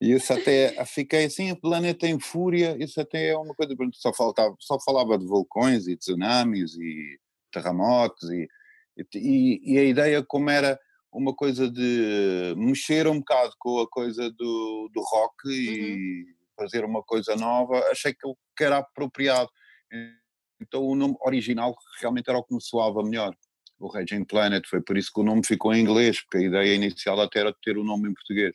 E 0.00 0.12
isso 0.12 0.32
até, 0.32 0.84
fiquei 0.86 1.26
assim, 1.26 1.52
o 1.52 1.60
planeta 1.60 2.06
em 2.06 2.18
fúria, 2.18 2.74
isso 2.82 2.98
até 2.98 3.28
é 3.28 3.36
uma 3.36 3.54
coisa, 3.54 3.74
só, 3.92 4.14
faltava, 4.14 4.54
só 4.58 4.80
falava 4.80 5.18
de 5.18 5.26
vulcões 5.26 5.86
e 5.86 5.94
tsunamis 5.94 6.74
e 6.76 7.18
terremotos 7.50 8.30
e, 8.30 8.48
e, 9.14 9.74
e, 9.74 9.78
a 9.78 9.84
ideia 9.84 10.22
como 10.22 10.50
era 10.50 10.78
uma 11.12 11.34
coisa 11.34 11.70
de 11.70 12.54
mexer 12.56 13.06
um 13.06 13.18
bocado 13.18 13.52
com 13.58 13.80
a 13.80 13.88
coisa 13.88 14.30
do, 14.30 14.90
do 14.92 15.00
rock 15.02 15.48
e 15.48 16.24
uhum. 16.24 16.34
fazer 16.56 16.84
uma 16.84 17.02
coisa 17.02 17.34
nova, 17.36 17.78
achei 17.90 18.12
que, 18.12 18.32
que 18.56 18.64
era 18.64 18.78
apropriado. 18.78 19.50
Então 20.60 20.82
o 20.84 20.94
nome 20.94 21.16
original 21.22 21.74
realmente 22.00 22.28
era 22.28 22.38
o 22.38 22.44
que 22.44 22.54
me 22.54 22.62
soava 22.62 23.02
melhor. 23.02 23.34
O 23.78 23.88
Raging 23.88 24.24
Planet, 24.24 24.66
foi 24.68 24.82
por 24.82 24.98
isso 24.98 25.10
que 25.12 25.20
o 25.20 25.24
nome 25.24 25.44
ficou 25.44 25.74
em 25.74 25.80
inglês, 25.80 26.20
porque 26.20 26.38
a 26.38 26.48
ideia 26.48 26.74
inicial 26.74 27.18
até 27.20 27.40
era 27.40 27.54
ter 27.62 27.78
o 27.78 27.84
nome 27.84 28.10
em 28.10 28.14
português. 28.14 28.54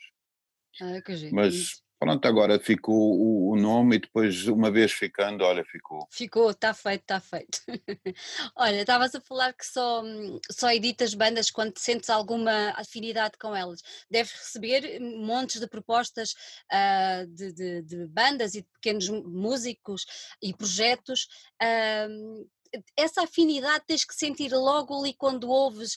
Ah, 0.79 1.01
que 1.01 1.15
jeito. 1.15 1.33
Mas 1.33 1.81
pronto, 2.05 2.27
agora 2.27 2.59
ficou 2.59 3.19
o, 3.19 3.51
o, 3.51 3.55
nome 3.55 3.95
e 3.95 3.99
depois, 3.99 4.47
uma 4.47 4.69
vez 4.69 4.91
ficando, 4.91 5.43
olha, 5.43 5.65
ficou. 5.65 6.07
Ficou, 6.11 6.51
está 6.51 6.71
feito, 6.71 7.01
está 7.01 7.19
feito. 7.19 7.61
olha, 8.55 8.81
estavas 8.81 9.15
a 9.15 9.21
falar 9.21 9.53
que 9.53 9.65
só, 9.65 10.03
só 10.51 10.71
editas 10.71 11.15
bandas 11.15 11.49
quando 11.49 11.79
sentes 11.79 12.11
alguma 12.11 12.69
afinidade 12.77 13.39
com 13.39 13.55
elas. 13.55 13.81
Deves 14.07 14.33
receber 14.33 14.99
montes 14.99 15.59
de 15.59 15.67
propostas 15.67 16.35
uh, 16.71 17.25
de, 17.27 17.51
de, 17.51 17.81
de, 17.81 18.05
bandas 18.05 18.53
e 18.53 18.61
de 18.61 18.67
pequenos 18.73 19.09
músicos 19.09 20.05
e 20.39 20.53
projetos. 20.53 21.27
Uh, 21.59 22.47
essa 22.95 23.23
afinidade 23.23 23.85
tens 23.87 24.05
que 24.05 24.15
sentir 24.15 24.53
logo 24.53 24.97
ali 24.99 25.13
quando 25.13 25.49
ouves 25.49 25.95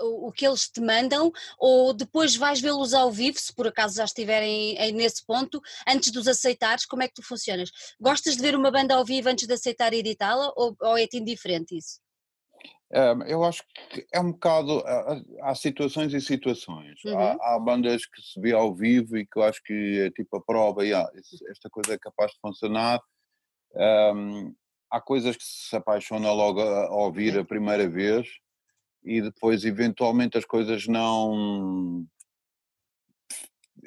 uh, 0.00 0.26
o 0.26 0.32
que 0.32 0.46
eles 0.46 0.68
te 0.68 0.80
mandam 0.80 1.32
ou 1.58 1.92
depois 1.92 2.36
vais 2.36 2.60
vê-los 2.60 2.94
ao 2.94 3.10
vivo, 3.10 3.38
se 3.38 3.54
por 3.54 3.66
acaso 3.66 3.96
já 3.96 4.04
estiverem 4.04 4.92
nesse 4.92 5.24
ponto, 5.24 5.60
antes 5.86 6.10
de 6.10 6.18
os 6.18 6.28
aceitares, 6.28 6.86
como 6.86 7.02
é 7.02 7.08
que 7.08 7.14
tu 7.14 7.22
funcionas? 7.22 7.70
Gostas 8.00 8.36
de 8.36 8.42
ver 8.42 8.54
uma 8.54 8.70
banda 8.70 8.94
ao 8.94 9.04
vivo 9.04 9.28
antes 9.28 9.46
de 9.46 9.54
aceitar 9.54 9.92
editá-la 9.92 10.52
ou, 10.56 10.76
ou 10.80 10.96
é-te 10.96 11.18
indiferente 11.18 11.76
isso? 11.76 12.00
É, 12.92 13.12
eu 13.26 13.42
acho 13.42 13.64
que 13.90 14.06
é 14.12 14.20
um 14.20 14.30
bocado. 14.30 14.82
Há, 15.42 15.54
situações 15.54 16.14
e 16.14 16.20
situações. 16.20 17.02
Uhum. 17.04 17.18
Há, 17.18 17.54
há, 17.54 17.58
bandas 17.58 18.06
que 18.06 18.22
se 18.22 18.40
vê 18.40 18.52
ao 18.52 18.74
vivo 18.74 19.16
e 19.16 19.26
que 19.26 19.38
eu 19.38 19.42
acho 19.42 19.60
que 19.62 20.00
é 20.06 20.10
tipo 20.10 20.36
a 20.36 20.40
prova, 20.40 20.84
yeah, 20.84 21.10
esta 21.48 21.68
coisa 21.68 21.94
é 21.94 21.98
capaz 21.98 22.32
de 22.32 22.38
funcionar. 22.40 23.00
Um, 23.74 24.54
há 24.90 25.00
coisas 25.00 25.36
que 25.36 25.44
se 25.44 25.74
apaixona 25.76 26.32
logo 26.32 26.60
a, 26.60 26.90
ouvir 26.90 27.38
a 27.38 27.44
primeira 27.44 27.88
vez 27.88 28.26
e 29.04 29.20
depois 29.20 29.64
eventualmente 29.64 30.36
as 30.36 30.44
coisas 30.44 30.86
não 30.86 32.06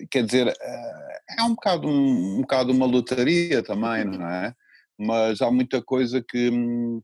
quer 0.10 0.24
dizer 0.24 0.48
eh, 0.48 1.22
é 1.40 1.44
um 1.44 1.56
bocado 1.56 1.88
um, 1.88 2.38
um 2.38 2.42
bocado 2.42 2.72
uma 2.72 2.86
lotaria 2.86 3.64
também 3.64 4.06
não 4.06 4.28
é? 4.30 4.54
Mas 4.98 5.42
há 5.42 5.50
muita 5.50 5.82
coisa 5.82 6.22
que 6.22 6.50
um, 6.50 7.02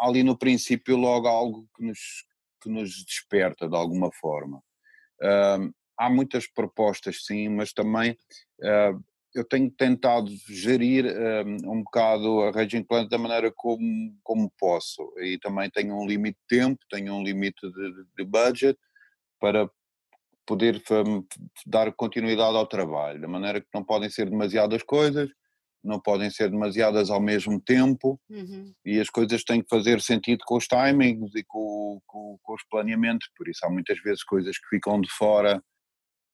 ali 0.00 0.22
no 0.22 0.36
princípio 0.36 0.96
logo 0.96 1.28
algo 1.28 1.68
que 1.76 1.84
nos 1.84 2.24
que 2.60 2.68
nos 2.68 3.04
desperta 3.04 3.68
de 3.68 3.76
alguma 3.76 4.10
forma. 4.10 4.60
Um, 5.22 5.72
há 5.96 6.10
muitas 6.10 6.46
propostas 6.46 7.24
sim 7.24 7.48
mas 7.48 7.72
também 7.72 8.12
uh, 8.60 9.04
eu 9.36 9.44
tenho 9.44 9.70
tentado 9.70 10.30
gerir 10.48 11.04
um, 11.06 11.72
um 11.72 11.82
bocado 11.82 12.40
a 12.40 12.50
Raging 12.50 12.82
Plant 12.82 13.10
da 13.10 13.18
maneira 13.18 13.52
como, 13.54 14.16
como 14.22 14.50
posso 14.58 15.12
e 15.18 15.38
também 15.38 15.68
tenho 15.70 15.94
um 15.94 16.06
limite 16.06 16.38
de 16.38 16.58
tempo, 16.58 16.78
tenho 16.90 17.14
um 17.14 17.22
limite 17.22 17.60
de, 17.60 18.04
de 18.16 18.24
budget 18.24 18.78
para 19.38 19.70
poder 20.46 20.82
um, 20.90 21.22
dar 21.66 21.92
continuidade 21.92 22.56
ao 22.56 22.66
trabalho, 22.66 23.20
da 23.20 23.28
maneira 23.28 23.60
que 23.60 23.68
não 23.74 23.84
podem 23.84 24.08
ser 24.08 24.30
demasiadas 24.30 24.82
coisas, 24.82 25.28
não 25.84 26.00
podem 26.00 26.30
ser 26.30 26.50
demasiadas 26.50 27.10
ao 27.10 27.20
mesmo 27.20 27.60
tempo 27.60 28.18
uhum. 28.30 28.72
e 28.84 28.98
as 28.98 29.10
coisas 29.10 29.44
têm 29.44 29.60
que 29.60 29.68
fazer 29.68 30.00
sentido 30.00 30.44
com 30.46 30.56
os 30.56 30.66
timings 30.66 31.34
e 31.34 31.44
com, 31.44 32.00
com, 32.06 32.38
com 32.42 32.54
os 32.54 32.62
planeamentos, 32.70 33.28
por 33.36 33.48
isso 33.48 33.64
há 33.66 33.70
muitas 33.70 34.00
vezes 34.00 34.24
coisas 34.24 34.58
que 34.58 34.68
ficam 34.68 35.00
de 35.00 35.10
fora 35.10 35.62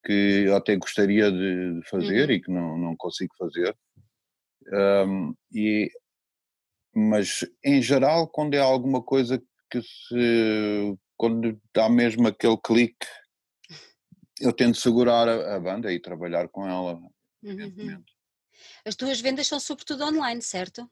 que 0.05 0.45
eu 0.47 0.57
até 0.57 0.77
gostaria 0.77 1.31
de 1.31 1.81
fazer 1.89 2.29
uhum. 2.29 2.35
e 2.35 2.41
que 2.41 2.51
não, 2.51 2.79
não 2.79 2.97
consigo 2.97 3.35
fazer. 3.37 3.77
Um, 5.07 5.35
e, 5.55 5.91
mas 6.95 7.45
em 7.65 7.81
geral, 7.81 8.29
quando 8.29 8.55
é 8.55 8.59
alguma 8.59 9.03
coisa 9.03 9.43
que 9.71 9.81
se. 9.83 10.97
quando 11.17 11.61
dá 11.75 11.89
mesmo 11.89 12.29
aquele 12.29 12.59
clique, 12.59 13.07
eu 14.41 14.53
tento 14.53 14.77
segurar 14.77 15.29
a, 15.29 15.57
a 15.57 15.61
banda 15.61 15.93
e 15.93 16.01
trabalhar 16.01 16.49
com 16.49 16.67
ela. 16.67 17.01
Uhum. 17.43 18.03
As 18.85 18.97
tuas 18.97 19.21
vendas 19.21 19.47
são 19.47 19.61
sobretudo 19.61 20.05
online, 20.05 20.43
certo? 20.43 20.91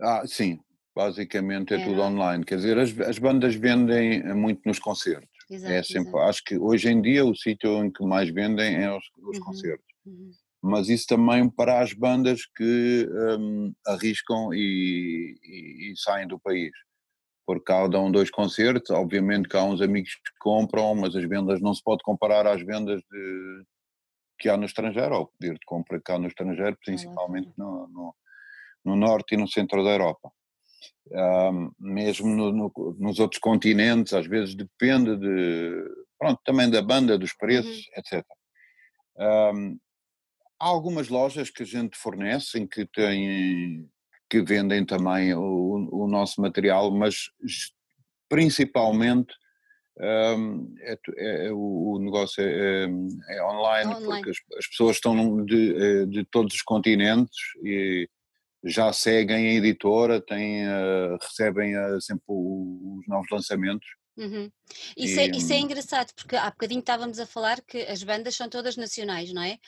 Ah, 0.00 0.26
sim, 0.26 0.60
basicamente 0.94 1.74
é, 1.74 1.80
é 1.80 1.84
tudo 1.84 2.00
online. 2.00 2.44
Quer 2.44 2.56
dizer, 2.56 2.78
as, 2.78 2.98
as 3.00 3.18
bandas 3.18 3.54
vendem 3.54 4.22
muito 4.34 4.62
nos 4.64 4.78
concertos. 4.78 5.35
Exato, 5.48 5.72
é 5.72 5.82
sempre, 5.82 6.10
exato. 6.10 6.18
acho 6.18 6.44
que 6.44 6.58
hoje 6.58 6.88
em 6.88 7.00
dia 7.00 7.24
o 7.24 7.34
sítio 7.34 7.84
em 7.84 7.90
que 7.90 8.04
mais 8.04 8.28
vendem 8.30 8.74
é 8.76 8.90
os, 8.90 9.04
os 9.18 9.38
uhum, 9.38 9.44
concertos. 9.44 9.86
Uhum. 10.04 10.30
Mas 10.62 10.88
isso 10.88 11.06
também 11.06 11.48
para 11.48 11.80
as 11.80 11.92
bandas 11.92 12.44
que 12.44 13.08
um, 13.38 13.72
arriscam 13.86 14.52
e, 14.52 15.38
e, 15.42 15.92
e, 15.92 15.96
saem 15.96 16.26
do 16.26 16.40
país. 16.40 16.72
Porque 17.46 17.70
há 17.70 17.86
dão 17.86 18.10
dois 18.10 18.28
concertos, 18.28 18.90
obviamente 18.90 19.48
que 19.48 19.56
há 19.56 19.62
uns 19.62 19.80
amigos 19.80 20.14
que 20.14 20.32
compram, 20.40 20.96
mas 20.96 21.14
as 21.14 21.28
vendas 21.28 21.60
não 21.60 21.72
se 21.72 21.82
pode 21.82 22.02
comparar 22.02 22.44
às 22.44 22.60
vendas 22.62 23.00
de, 23.08 23.62
que 24.40 24.48
há 24.48 24.56
no 24.56 24.64
estrangeiro, 24.64 25.14
ou 25.14 25.26
poder 25.28 25.54
de 25.54 25.64
compra 25.64 26.02
há 26.08 26.18
no 26.18 26.26
estrangeiro, 26.26 26.76
principalmente 26.84 27.52
no, 27.56 27.86
no, 27.86 28.14
no 28.84 28.96
norte 28.96 29.34
e 29.34 29.36
no 29.36 29.46
centro 29.46 29.84
da 29.84 29.90
Europa 29.90 30.32
um, 31.10 31.70
mesmo 31.78 32.28
no, 32.28 32.52
no, 32.52 32.96
nos 32.98 33.18
outros 33.18 33.40
continentes, 33.40 34.12
às 34.12 34.26
vezes 34.26 34.54
depende 34.54 35.16
de, 35.16 35.84
pronto, 36.18 36.40
também 36.44 36.68
da 36.68 36.82
banda, 36.82 37.18
dos 37.18 37.32
preços, 37.32 37.86
uhum. 37.88 37.92
etc. 37.96 38.26
Um, 39.18 39.78
há 40.60 40.66
algumas 40.66 41.08
lojas 41.08 41.50
que 41.50 41.62
a 41.62 41.66
gente 41.66 41.96
fornece 41.96 42.58
em 42.58 42.66
que 42.66 42.86
têm, 42.86 43.88
que 44.28 44.42
vendem 44.42 44.84
também 44.84 45.34
o, 45.34 45.88
o 45.92 46.08
nosso 46.08 46.40
material, 46.40 46.90
mas 46.90 47.30
principalmente 48.28 49.34
um, 49.98 50.74
é, 50.80 50.98
é, 51.16 51.52
o, 51.52 51.94
o, 51.94 51.98
negócio 51.98 52.42
é, 52.42 52.84
é, 52.84 53.36
é 53.38 53.44
online, 53.44 53.94
online, 53.94 54.04
porque 54.06 54.30
as, 54.30 54.58
as, 54.58 54.66
pessoas 54.66 54.96
estão 54.96 55.44
de, 55.44 55.74
eh, 55.74 56.06
de 56.06 56.24
todos 56.26 56.54
os 56.54 56.62
continentes 56.62 57.38
e 57.64 58.06
já 58.64 58.92
seguem 58.92 59.48
a 59.48 59.54
editora, 59.54 60.20
têm, 60.20 60.66
uh, 60.66 61.16
recebem 61.20 61.76
uh, 61.76 62.00
sempre 62.00 62.24
os 62.28 63.06
novos 63.06 63.28
lançamentos. 63.30 63.86
Uhum. 64.16 64.50
Isso, 64.96 65.20
e, 65.20 65.24
é, 65.24 65.26
isso 65.26 65.52
é 65.52 65.58
engraçado, 65.58 66.10
porque 66.14 66.36
há 66.36 66.48
bocadinho 66.50 66.80
estávamos 66.80 67.18
a 67.18 67.26
falar 67.26 67.60
que 67.60 67.82
as 67.82 68.02
bandas 68.02 68.34
são 68.34 68.48
todas 68.48 68.74
nacionais, 68.76 69.30
não 69.32 69.42
é? 69.42 69.58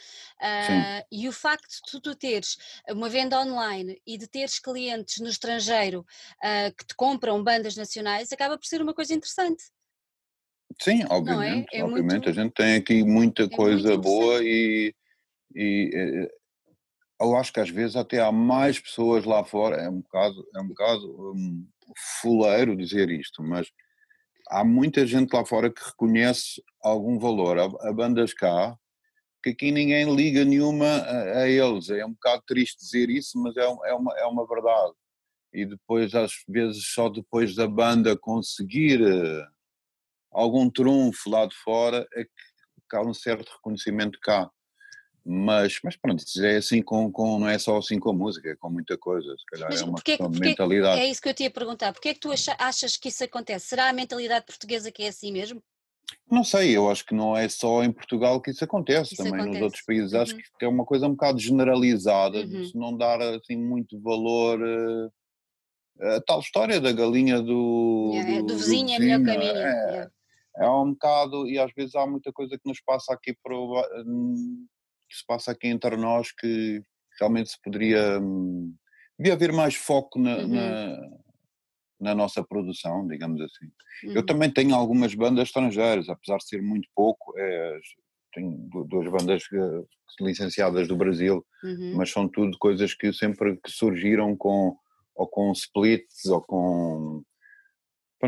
Uh, 0.40 1.04
e 1.12 1.28
o 1.28 1.32
facto 1.32 1.68
de 1.68 2.00
tu 2.00 2.14
teres 2.14 2.56
uma 2.88 3.10
venda 3.10 3.38
online 3.38 4.00
e 4.06 4.16
de 4.16 4.26
teres 4.26 4.58
clientes 4.58 5.18
no 5.20 5.28
estrangeiro 5.28 6.00
uh, 6.00 6.74
que 6.74 6.86
te 6.86 6.94
compram 6.96 7.44
bandas 7.44 7.76
nacionais 7.76 8.32
acaba 8.32 8.56
por 8.56 8.66
ser 8.66 8.80
uma 8.80 8.94
coisa 8.94 9.12
interessante. 9.12 9.64
Sim, 10.80 11.04
obviamente. 11.10 11.68
É? 11.74 11.80
É 11.80 11.84
obviamente. 11.84 12.12
Muito, 12.12 12.28
a 12.30 12.32
gente 12.32 12.52
tem 12.52 12.76
aqui 12.76 13.04
muita 13.04 13.42
é 13.44 13.48
coisa 13.48 13.96
boa 13.98 14.40
e, 14.42 14.94
e 15.54 15.90
eh, 15.92 16.28
eu 17.20 17.36
acho 17.36 17.52
que 17.52 17.60
às 17.60 17.70
vezes 17.70 17.96
até 17.96 18.20
há 18.20 18.30
mais 18.30 18.78
pessoas 18.78 19.24
lá 19.24 19.44
fora, 19.44 19.76
é 19.76 19.88
um 19.88 20.00
bocado, 20.00 20.46
é 20.54 20.60
um 20.60 20.68
bocado 20.68 21.32
um, 21.34 21.66
fuleiro 22.20 22.76
dizer 22.76 23.10
isto, 23.10 23.42
mas 23.42 23.68
há 24.48 24.64
muita 24.64 25.06
gente 25.06 25.32
lá 25.32 25.44
fora 25.44 25.72
que 25.72 25.84
reconhece 25.84 26.62
algum 26.82 27.18
valor 27.18 27.58
a, 27.58 27.88
a 27.88 27.92
bandas 27.92 28.32
cá, 28.32 28.76
que 29.42 29.50
aqui 29.50 29.70
ninguém 29.70 30.14
liga 30.14 30.44
nenhuma 30.44 30.86
a, 30.86 31.40
a, 31.40 31.48
eles. 31.48 31.90
É 31.90 32.04
um 32.04 32.12
bocado 32.12 32.42
triste 32.46 32.78
dizer 32.78 33.10
isso, 33.10 33.38
mas 33.40 33.56
é, 33.56 33.62
é, 33.62 33.94
uma, 33.94 34.18
é 34.18 34.26
uma 34.26 34.46
verdade. 34.46 34.92
E 35.52 35.64
depois, 35.64 36.14
às 36.14 36.32
vezes, 36.48 36.92
só 36.92 37.08
depois 37.08 37.54
da 37.54 37.66
banda 37.66 38.16
conseguir 38.16 39.00
uh, 39.00 39.46
algum 40.30 40.68
trunfo 40.70 41.30
lá 41.30 41.46
de 41.46 41.54
fora, 41.56 42.06
é 42.14 42.24
que 42.24 42.96
há 42.96 43.00
um 43.00 43.14
certo 43.14 43.50
reconhecimento 43.52 44.18
cá. 44.20 44.50
Mas, 45.30 45.78
mas 45.84 45.94
pronto, 45.94 46.24
é 46.42 46.56
assim 46.56 46.80
com, 46.80 47.12
com, 47.12 47.38
não 47.38 47.46
é 47.48 47.58
só 47.58 47.76
assim 47.76 47.98
com 47.98 48.08
a 48.08 48.12
música, 48.14 48.48
é 48.48 48.56
com 48.56 48.70
muita 48.70 48.96
coisa, 48.96 49.36
se 49.36 49.44
calhar 49.44 49.68
Mas 49.70 49.82
é 49.82 49.84
uma 49.84 49.92
porque, 49.96 50.12
questão 50.12 50.30
de 50.30 50.38
porque- 50.38 50.48
mentalidade. 50.48 51.00
é 51.02 51.06
isso 51.06 51.20
que 51.20 51.28
eu 51.28 51.34
te 51.34 51.42
ia 51.42 51.50
perguntar. 51.50 51.92
Porquê 51.92 52.08
é 52.08 52.14
que 52.14 52.20
tu 52.20 52.32
acha- 52.32 52.56
achas 52.58 52.96
que 52.96 53.08
isso 53.10 53.22
acontece? 53.24 53.66
Será 53.66 53.90
a 53.90 53.92
mentalidade 53.92 54.46
portuguesa 54.46 54.90
que 54.90 55.02
é 55.02 55.08
assim 55.08 55.30
mesmo? 55.30 55.62
Não 56.30 56.42
sei, 56.42 56.74
eu 56.74 56.90
acho 56.90 57.04
que 57.04 57.14
não 57.14 57.36
é 57.36 57.46
só 57.46 57.84
em 57.84 57.92
Portugal 57.92 58.40
que 58.40 58.50
isso 58.52 58.64
acontece, 58.64 59.12
Isso 59.12 59.16
também 59.22 59.32
nos 59.34 59.42
acontece. 59.42 59.64
outros 59.64 59.82
países 59.84 60.14
acho 60.14 60.34
Uhum. 60.34 60.40
que 60.58 60.64
é 60.64 60.68
uma 60.68 60.86
coisa 60.86 61.06
um 61.06 61.10
bocado 61.10 61.38
generalizada, 61.38 62.38
Uhum. 62.38 62.46
de 62.48 62.68
se 62.70 62.76
não 62.78 62.96
dar 62.96 63.20
assim 63.20 63.56
muito 63.56 64.00
valor 64.00 64.58
eh, 64.66 65.10
a 66.16 66.20
tal 66.22 66.40
história 66.40 66.80
da 66.80 66.90
galinha 66.92 67.42
do, 67.42 68.12
Yeah, 68.14 68.38
é, 68.38 68.42
do 68.42 68.56
vizinho 68.56 68.92
é 68.94 68.98
melhor 68.98 69.18
vizinho, 69.18 69.34
caminho. 69.34 69.56
é, 69.58 69.90
yeah. 69.90 70.10
é 70.56 70.70
um 70.70 70.92
bocado, 70.92 71.46
e 71.46 71.58
às 71.58 71.70
vezes 71.74 71.94
há 71.94 72.06
muita 72.06 72.32
coisa 72.32 72.56
que 72.56 72.66
nos 72.66 72.80
passa 72.80 73.12
aqui 73.12 73.36
para 73.42 73.54
o- 73.54 73.74
que 75.08 75.16
se 75.16 75.24
passa 75.26 75.52
aqui 75.52 75.68
entre 75.68 75.96
nós 75.96 76.32
que 76.32 76.82
realmente 77.20 77.50
se 77.50 77.62
poderia 77.62 78.20
hum, 78.20 78.74
devia 79.18 79.34
haver 79.34 79.52
mais 79.52 79.74
foco 79.74 80.18
na, 80.20 80.36
Uhum. 80.38 80.48
na, 80.48 81.10
na 82.00 82.14
nossa 82.14 82.44
produção, 82.44 83.06
digamos 83.08 83.40
assim. 83.40 83.66
Eu 84.14 84.20
Uhum. 84.20 84.26
também 84.26 84.52
tenho 84.52 84.74
algumas 84.74 85.14
bandas 85.14 85.48
estrangeiras, 85.48 86.08
apesar 86.08 86.38
de 86.38 86.46
ser 86.46 86.62
muito 86.62 86.88
pouco, 86.94 87.34
é, 87.38 87.80
tenho 88.32 88.56
du- 88.70 88.84
duas 88.84 89.10
bandas 89.10 89.42
eh, 89.52 89.84
licenciadas 90.20 90.86
do 90.86 90.96
Brasil, 90.96 91.44
Uhum. 91.64 91.96
mas 91.96 92.10
são 92.10 92.28
tudo 92.28 92.56
coisas 92.58 92.94
que 92.94 93.12
sempre 93.12 93.56
que 93.56 93.70
surgiram 93.70 94.36
com 94.36 94.76
ou 95.16 95.26
com 95.28 95.50
splits 95.52 96.26
ou 96.26 96.40
com 96.42 97.22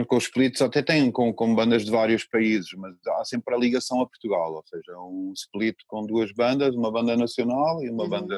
com 0.07 0.17
os 0.17 0.25
splits 0.25 0.63
até 0.63 0.83
têm 0.83 1.11
com, 1.11 1.33
com 1.35 1.55
bandas 1.55 1.85
de 1.85 1.91
vários 1.91 2.25
países, 2.25 2.71
mas 2.77 2.95
há 3.09 3.25
sempre 3.25 3.55
a 3.55 3.59
ligação 3.59 4.01
a 4.01 4.07
Portugal, 4.07 4.53
ou 4.55 4.63
seja, 4.65 4.97
um 4.99 5.33
split 5.35 5.77
com 5.89 6.07
duas 6.07 6.33
bandas, 6.33 6.75
uma 6.77 6.93
banda 6.93 7.17
nacional 7.17 7.83
e 7.83 7.91
uma 7.91 8.05
Uhum. 8.05 8.09
banda 8.11 8.37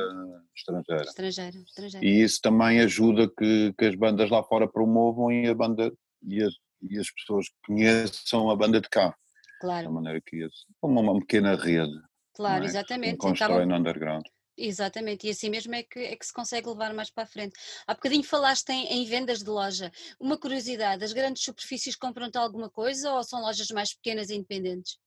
estrangeira. 0.56 1.02
Estrangeiro, 1.02 1.58
estrangeiro. 1.58 2.06
E 2.06 2.22
isso 2.22 2.40
também 2.42 2.80
ajuda 2.80 3.28
que, 3.38 3.74
que 3.78 3.84
as 3.84 3.94
bandas 3.94 4.30
lá 4.30 4.42
fora 4.42 4.66
promovam 4.66 5.30
e 5.30 5.46
a 5.46 5.54
banda 5.54 5.92
e 6.26 6.42
as, 6.42 6.54
e 6.90 6.98
as 6.98 7.10
pessoas 7.10 7.46
conheçam 7.66 8.48
a 8.50 8.56
banda 8.56 8.80
de 8.80 8.88
cá, 8.88 9.14
Claro, 9.60 9.92
maneira 9.92 10.20
que 10.24 10.36
isso, 10.44 10.66
como 10.80 11.00
uma 11.00 11.20
pequena 11.20 11.54
rede, 11.54 11.92
claro, 12.34 12.64
é? 12.64 12.66
exatamente. 12.66 13.18
constrói 13.18 13.50
Acabam- 13.58 13.68
no 13.68 13.76
underground. 13.76 14.24
Exatamente, 14.56 15.26
e 15.26 15.30
assim 15.30 15.48
mesmo 15.48 15.74
é 15.74 15.82
que, 15.82 15.98
é 15.98 16.14
que 16.14 16.26
se 16.26 16.32
consegue 16.32 16.68
levar 16.68 16.92
mais 16.92 17.10
para 17.10 17.24
a 17.24 17.26
frente. 17.26 17.54
Há 17.86 17.94
bocadinho 17.94 18.22
falaste 18.22 18.68
em, 18.70 18.86
em 18.86 19.04
vendas 19.06 19.42
de 19.42 19.48
loja. 19.48 19.90
Uma 20.20 20.38
curiosidade, 20.38 21.02
as 21.04 21.12
grandes 21.12 21.42
superfícies 21.42 21.96
compram-te 21.96 22.36
alguma 22.36 22.68
coisa 22.68 23.12
ou 23.12 23.24
são 23.24 23.40
lojas 23.40 23.68
mais 23.68 23.94
pequenas 23.94 24.28
e 24.28 24.34
independentes? 24.34 24.98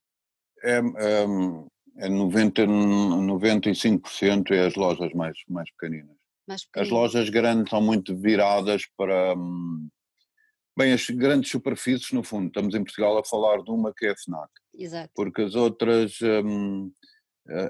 É, 0.63 0.77
é, 0.79 1.25
é 2.05 2.09
90, 2.09 2.65
95% 2.65 4.51
é 4.51 4.65
as 4.65 4.75
lojas 4.75 5.13
mais, 5.13 5.37
mais 5.47 5.69
pequeninas. 5.71 6.15
Mais 6.47 6.61
As 6.61 6.65
pequeninas? 6.65 6.91
lojas 6.91 7.29
grandes 7.29 7.69
são 7.69 7.81
muito 7.81 8.15
viradas 8.15 8.83
para. 8.97 9.35
hum, 9.37 9.87
Bem, 10.77 10.91
as 10.91 11.09
grandes 11.09 11.49
superfícies, 11.51 12.11
no 12.11 12.21
fundo, 12.21 12.47
estamos 12.47 12.75
em 12.75 12.83
Portugal 12.83 13.17
a 13.17 13.23
falar 13.23 13.63
de 13.63 13.71
uma 13.71 13.93
que 13.93 14.07
é 14.07 14.09
a 14.11 14.15
FNAC, 14.17 14.49
Exato. 14.77 15.09
porque 15.15 15.43
as 15.43 15.55
outras, 15.55 16.19
hum, 16.21 16.91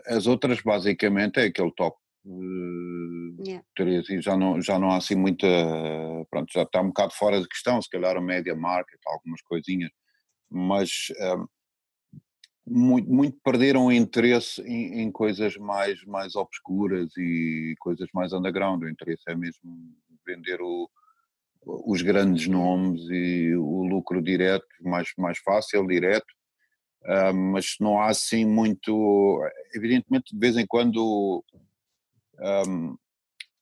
as 0.08 0.28
outras 0.28 0.62
basicamente 0.62 1.40
é 1.40 1.46
aquele 1.46 1.72
top 1.74 1.98
eh, 2.26 3.16
Yeah. 3.38 3.62
três 3.76 4.10
e 4.10 4.22
já 4.22 4.38
não, 4.38 4.62
já 4.62 4.80
não 4.80 4.92
há 4.92 4.98
assim 4.98 5.16
muita, 5.16 5.46
pronto, 6.30 6.52
já 6.54 6.64
está 6.64 6.82
um 6.82 6.88
bocado 6.88 7.14
fora 7.14 7.42
de 7.42 7.48
questão, 7.48 7.82
se 7.82 7.90
calhar 7.90 8.16
a 8.16 8.22
média 8.22 8.56
market, 8.56 9.00
algumas 9.06 9.42
coisinhas, 9.42 9.92
mas 10.50 10.90
hum, 11.20 11.46
muito, 12.66 13.10
muito 13.10 13.38
perderam 13.44 13.86
o 13.88 13.92
interesse 13.92 14.62
em, 14.62 15.02
em 15.02 15.12
coisas 15.12 15.56
mais, 15.58 16.04
mais 16.06 16.36
obscuras 16.36 17.16
e 17.18 17.76
coisas 17.80 18.08
mais 18.14 18.34
underground, 18.34 18.82
o 18.84 18.90
interesse 18.90 19.24
é 19.28 19.36
mesmo 19.36 19.94
vender 20.26 20.62
o, 20.62 20.90
os 21.66 22.02
grandes 22.02 22.48
nomes 22.48 23.02
e 23.10 23.54
o 23.56 23.84
lucro 23.84 24.22
direto, 24.22 24.66
mais, 24.82 25.10
mais 25.18 25.38
fácil, 25.40 25.86
direto, 25.86 26.26
ah, 27.06 27.34
mas 27.34 27.76
não 27.80 28.00
há 28.00 28.08
assim 28.10 28.46
muito, 28.46 29.40
evidentemente 29.74 30.34
de 30.34 30.40
vez 30.40 30.58
em 30.58 30.66
quando 30.66 31.44
ahm, 32.40 32.96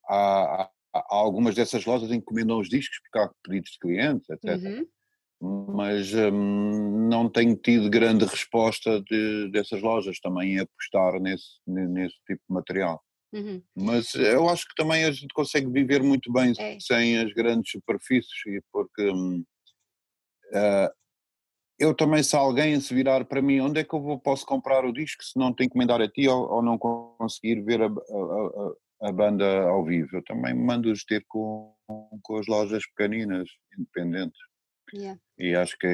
há, 0.08 0.63
há- 0.63 0.69
há 0.93 1.15
algumas 1.15 1.56
dessas 1.56 1.86
lojas 1.86 2.12
encomendam 2.12 2.60
os 2.60 2.69
discos 2.69 2.99
porque 3.01 3.19
há 3.19 3.32
pedidos 3.43 3.71
de 3.71 3.79
clientes, 3.79 4.29
etc. 4.29 4.62
Uhum. 4.62 4.88
Mas 5.75 6.13
hum, 6.13 7.08
não 7.10 7.29
tenho 7.29 7.56
tido 7.58 7.89
grande 7.89 8.23
resposta 8.25 9.01
de- 9.01 9.49
dessas 9.51 9.82
lojas 9.82 10.19
também 10.21 10.53
em 10.56 10.60
apostar 10.60 11.19
nesse, 11.19 11.60
nesse 11.67 12.15
tipo 12.25 12.41
de 12.47 12.53
material. 12.53 13.03
Uhum. 13.34 13.62
Mas 13.75 14.13
eu 14.15 14.47
acho 14.47 14.65
que 14.67 14.75
também 14.75 15.03
a 15.03 15.12
gente 15.12 15.34
consegue 15.34 15.67
viver 15.67 16.01
muito 16.03 16.32
bem 16.32 16.53
É. 16.60 16.77
sem 16.79 17.17
as 17.17 17.34
grandes 17.34 17.71
superfícies, 17.71 18.32
porque 18.71 19.10
hum, 19.10 19.43
ah, 20.53 20.91
eu 21.79 21.93
também, 21.93 22.21
se 22.23 22.36
alguém 22.36 22.79
se 22.79 22.93
virar 22.93 23.25
para 23.25 23.41
mim, 23.41 23.59
onde 23.59 23.79
é 23.79 23.83
que 23.83 23.93
eu 23.93 24.01
vou, 24.01 24.19
posso 24.19 24.45
comprar 24.45 24.86
o 24.86 24.93
disco 24.93 25.23
se 25.23 25.38
não 25.38 25.53
tenho 25.53 25.69
que 25.69 25.75
encomendar 25.75 26.01
a 26.01 26.07
ti 26.07 26.27
ou, 26.27 26.49
ou 26.51 26.62
não 26.62 26.77
conseguir 26.77 27.62
ver 27.62 27.81
a, 27.81 27.86
a- 27.88 29.07
a- 29.09 29.12
banda 29.12 29.63
ao 29.63 29.83
vivo? 29.83 30.09
Eu 30.17 30.23
também 30.23 30.53
mando-os 30.53 31.03
ter 31.03 31.25
com, 31.27 31.73
com 32.21 32.38
as 32.38 32.47
lojas 32.47 32.83
pequeninas, 32.95 33.49
independentes. 33.77 34.39
Yeah. 34.93 35.19
E 35.39 35.55
acho 35.55 35.75
que 35.79 35.88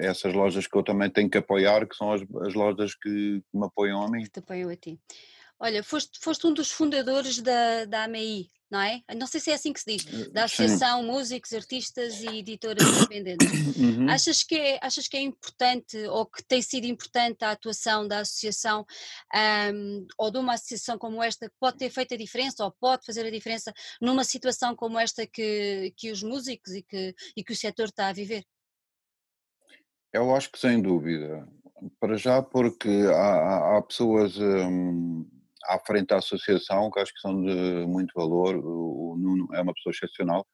essas 0.00 0.32
lojas 0.32 0.66
que 0.66 0.76
eu 0.76 0.82
também 0.82 1.10
tenho 1.10 1.28
que 1.28 1.36
apoiar, 1.38 1.86
que 1.86 1.94
são 1.94 2.12
as, 2.12 2.22
as 2.46 2.54
lojas 2.54 2.94
que 2.94 3.42
me 3.52 3.66
apoiam 3.66 4.02
a 4.02 4.10
mim. 4.10 4.22
que 4.22 4.30
te 4.30 4.38
apoiam 4.38 4.70
a 4.70 4.76
ti. 4.76 4.98
Olha, 5.60 5.82
foste, 5.82 6.18
foste 6.20 6.46
um 6.46 6.52
dos 6.54 6.70
fundadores 6.70 7.40
da, 7.42 7.84
da 7.84 8.04
AMI, 8.04 8.50
não 8.70 8.80
é? 8.80 9.00
Não 9.16 9.26
sei 9.26 9.40
se 9.40 9.50
é 9.50 9.54
assim 9.54 9.72
que 9.72 9.80
se 9.80 9.96
diz, 9.96 10.04
da 10.32 10.46
Sim. 10.48 10.64
Associação 10.64 11.02
Músicos, 11.02 11.52
Artistas 11.52 12.20
e 12.20 12.38
Editoras 12.38 12.84
Independentes. 12.88 13.46
Uhum. 13.76 14.08
Achas 14.08 14.42
que, 14.42 14.54
é, 14.56 14.78
achas 14.82 15.06
que 15.08 15.16
é 15.16 15.20
importante 15.20 15.96
ou 16.08 16.26
que 16.26 16.42
tem 16.44 16.60
sido 16.60 16.84
importante 16.86 17.44
a 17.44 17.52
atuação 17.52 18.06
da 18.08 18.20
associação 18.20 18.84
ahm, 19.32 20.06
ou 20.18 20.30
de 20.30 20.38
uma 20.38 20.54
associação 20.54 20.98
como 20.98 21.22
esta 21.22 21.48
que 21.48 21.54
pode 21.60 21.78
ter 21.78 21.90
feito 21.90 22.14
a 22.14 22.16
diferença 22.18 22.64
ou 22.64 22.72
pode 22.72 23.04
fazer 23.06 23.24
a 23.24 23.30
diferença 23.30 23.72
numa 24.00 24.24
situação 24.24 24.74
como 24.74 24.98
esta 24.98 25.26
que, 25.26 25.92
que 25.96 26.10
os 26.10 26.22
músicos 26.22 26.72
e 26.74 26.82
que, 26.82 27.14
e 27.36 27.44
que 27.44 27.52
o 27.52 27.56
setor 27.56 27.86
está 27.86 28.08
a 28.08 28.12
viver? 28.12 28.44
Eu 30.12 30.34
acho 30.34 30.50
que 30.50 30.58
sem 30.58 30.80
dúvida. 30.80 31.46
Para 32.00 32.16
já 32.16 32.42
porque 32.42 32.88
há, 32.88 33.14
há- 33.14 33.76
há 33.78 33.82
pessoas 33.82 34.36
hum, 34.38 35.28
à 35.66 35.78
frente 35.84 36.08
da 36.08 36.16
associação 36.16 36.90
que 36.90 37.00
acho 37.00 37.12
que 37.14 37.20
são 37.20 37.40
de 37.42 37.86
muito 37.86 38.12
valor. 38.14 38.56
O, 38.56 39.16
Nuno 39.18 39.48
é 39.54 39.60
uma 39.60 39.74
pessoa 39.74 39.92
excepcional 39.92 40.46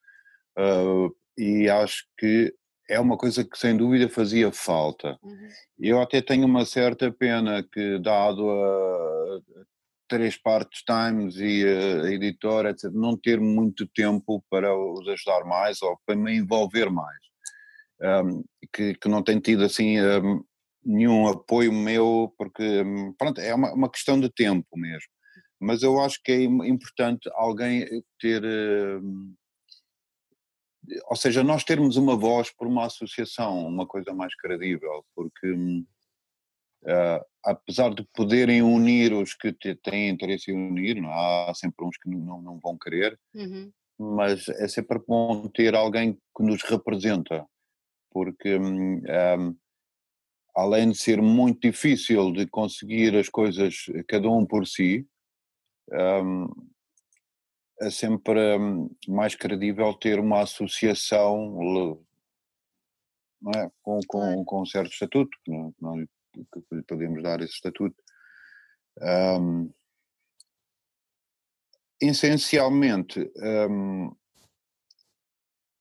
ah, 0.56 1.08
e 1.36 1.68
acho 1.68 2.04
que 2.18 2.54
é 2.88 3.00
uma 3.00 3.16
coisa 3.16 3.44
que 3.44 3.58
sem 3.58 3.76
dúvida 3.76 4.08
fazia 4.08 4.52
falta. 4.52 5.18
Uhum. 5.22 5.48
Eu 5.78 6.00
até 6.00 6.20
tenho 6.20 6.46
uma 6.46 6.64
certa 6.64 7.10
pena 7.10 7.62
que, 7.62 7.98
dado 7.98 8.50
a 8.50 9.40
três 10.08 10.36
partes 10.36 10.82
times 10.82 11.36
e 11.36 11.64
a 11.64 12.10
editora, 12.12 12.70
etc., 12.70 12.90
não 12.92 13.16
ter 13.16 13.40
muito 13.40 13.86
tempo 13.86 14.44
para 14.50 14.76
os 14.76 15.08
ajudar 15.08 15.44
mais 15.44 15.80
ou 15.80 15.98
para 16.04 16.14
me 16.14 16.36
envolver 16.36 16.90
mais. 16.90 17.18
Um, 17.98 18.44
que, 18.74 18.94
que 18.94 19.08
não 19.08 19.22
tem 19.22 19.38
tido 19.38 19.64
assim 19.64 19.98
um, 20.00 20.44
nenhum 20.84 21.28
apoio 21.28 21.72
meu, 21.72 22.34
porque 22.38 22.62
um, 22.82 23.12
pronto, 23.14 23.40
é 23.40 23.54
uma, 23.54 23.72
uma 23.74 23.90
questão 23.90 24.20
de 24.20 24.30
tempo 24.30 24.66
mesmo. 24.76 25.08
Mas 25.60 25.82
eu 25.82 26.00
acho 26.00 26.20
que 26.24 26.32
é 26.32 26.42
im- 26.42 26.66
importante 26.66 27.30
alguém 27.34 27.86
ter. 28.20 28.42
um, 28.44 29.34
ou 31.08 31.16
seja, 31.16 31.44
nós 31.44 31.64
termos 31.64 31.96
uma 31.96 32.16
voz 32.16 32.50
por 32.50 32.66
uma 32.66 32.86
associação, 32.86 33.66
uma 33.66 33.86
coisa 33.86 34.12
mais 34.12 34.34
credível, 34.34 35.04
porque 35.14 35.52
hum, 35.52 35.84
ah, 36.86 37.24
apesar 37.44 37.94
de 37.94 38.04
poderem 38.14 38.62
unir 38.62 39.12
os 39.12 39.34
que 39.34 39.52
têm 39.82 40.08
interesse 40.10 40.50
em 40.50 40.54
unir, 40.70 41.00
não 41.00 41.10
é? 41.10 41.50
há 41.50 41.54
sempre 41.54 41.84
uns 41.84 41.96
que 41.98 42.08
não, 42.08 42.40
não 42.42 42.58
vão 42.60 42.76
querer, 42.78 43.18
Uhum. 43.34 43.72
mas 43.98 44.48
é 44.48 44.68
sempre 44.68 45.00
bom 45.06 45.48
ter 45.48 45.74
alguém 45.74 46.14
que 46.36 46.42
nos 46.42 46.62
representa, 46.64 47.46
porque 48.12 48.56
hum, 48.58 49.02
hum, 49.38 49.56
além 50.54 50.90
de 50.90 50.98
ser 50.98 51.20
muito 51.20 51.60
difícil 51.60 52.32
de 52.32 52.46
conseguir 52.46 53.16
as 53.16 53.28
coisas 53.28 53.86
cada 54.08 54.28
um 54.28 54.44
por 54.46 54.66
si, 54.66 55.06
hum, 55.90 56.48
é 57.80 57.90
sempre 57.90 58.56
hum, 58.58 58.90
mais 59.08 59.34
credível 59.34 59.94
ter 59.94 60.18
uma 60.20 60.42
associação 60.42 61.98
é? 63.56 63.70
com, 63.82 63.98
com, 64.06 64.44
com 64.44 64.62
um 64.62 64.66
certo 64.66 64.92
estatuto, 64.92 65.36
que 65.44 65.50
não, 65.50 65.72
que 66.34 66.74
lhe 66.74 66.82
podemos 66.82 67.22
dar 67.22 67.40
esse 67.40 67.54
estatuto. 67.54 67.96
Hum, 69.00 69.72
essencialmente, 72.00 73.30
hum, 73.68 74.14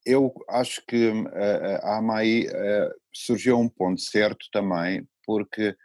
eu 0.05 0.33
acho 0.49 0.83
que 0.85 1.09
hum, 1.11 1.27
a, 1.27 1.87
a 1.87 1.97
AMAI 1.97 2.47
eh, 2.47 2.89
surgiu 3.13 3.59
um 3.59 3.69
ponto 3.69 4.01
certo 4.01 4.45
também, 4.51 5.07
porque 5.25 5.75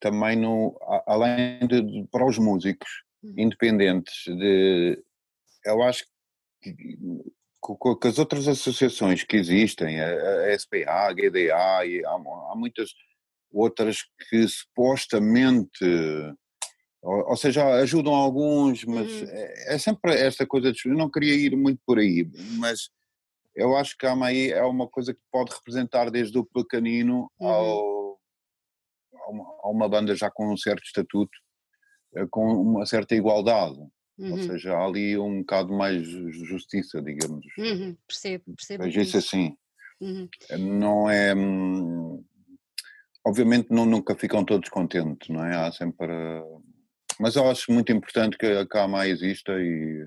também 0.00 0.36
no, 0.36 0.78
além 1.06 1.66
de, 1.66 1.80
de 1.80 2.08
para 2.10 2.26
os 2.26 2.38
músicos 2.38 2.88
uhum. 3.22 3.34
independentes, 3.38 4.24
de, 4.26 5.02
eu 5.64 5.82
acho 5.82 6.04
que 6.62 6.74
com, 7.60 7.98
as 8.04 8.18
outras 8.18 8.46
associações 8.46 9.24
que 9.24 9.36
existem, 9.36 10.00
a, 10.00 10.52
a 10.52 10.58
SPA, 10.58 11.08
a 11.08 11.12
GDA, 11.12 11.86
e 11.86 12.04
há, 12.04 12.10
há 12.10 12.54
muitas 12.54 12.90
outras 13.50 13.98
que 14.28 14.46
supostamente 14.46 15.84
ou, 17.04 17.28
ou, 17.28 17.36
seja, 17.36 17.66
ajudam 17.82 18.14
alguns, 18.14 18.82
mas 18.84 19.12
uhum. 19.12 19.28
é, 19.28 19.74
é, 19.74 19.78
sempre 19.78 20.14
esta 20.14 20.46
coisa 20.46 20.72
de. 20.72 20.80
Eu 20.86 20.94
não 20.94 21.10
queria 21.10 21.34
ir 21.34 21.54
muito 21.54 21.78
por 21.86 21.98
aí, 21.98 22.26
mas 22.58 22.88
eu 23.54 23.76
acho 23.76 23.96
que 23.96 24.06
a 24.06 24.12
AMAI 24.12 24.50
é 24.50 24.62
uma 24.62 24.88
coisa 24.88 25.14
que 25.14 25.20
pode 25.30 25.52
representar 25.52 26.10
desde 26.10 26.36
o 26.38 26.44
pequenino 26.44 27.30
uhum. 27.38 27.48
ao, 27.48 28.18
a, 29.14 29.30
uma, 29.30 29.44
a 29.62 29.70
uma 29.70 29.88
banda 29.88 30.14
já 30.14 30.30
com 30.30 30.52
um 30.52 30.56
certo 30.56 30.84
estatuto, 30.84 31.36
eh, 32.16 32.26
com 32.30 32.44
uma 32.52 32.84
certa 32.86 33.14
igualdade. 33.14 33.78
Uhum. 34.18 34.32
Ou 34.32 34.38
seja, 34.38 34.74
há 34.74 34.84
ali 34.84 35.18
um 35.18 35.40
bocado 35.40 35.72
mais 35.72 36.06
justiça, 36.06 37.02
digamos. 37.02 37.44
Uhum. 37.58 37.96
Percebo, 38.06 38.44
percebo. 38.56 38.84
Vejo 38.84 39.00
isso 39.00 39.18
assim. 39.18 39.56
Uhum. 40.00 40.28
Não 40.58 41.10
é. 41.10 41.34
Hum, 41.34 42.24
obviamente 43.24 43.68
não, 43.70 43.86
nunca 43.86 44.14
ficam 44.14 44.44
todos 44.44 44.68
contentes, 44.68 45.28
não 45.28 45.44
é? 45.44 45.56
Há 45.56 45.72
sempre. 45.72 46.12
Mas 47.18 47.36
eu 47.36 47.48
acho 47.48 47.72
muito 47.72 47.92
importante 47.92 48.36
que 48.36 48.46
a 48.46 48.66
KMA 48.66 49.08
exista 49.08 49.52
e 49.52 50.06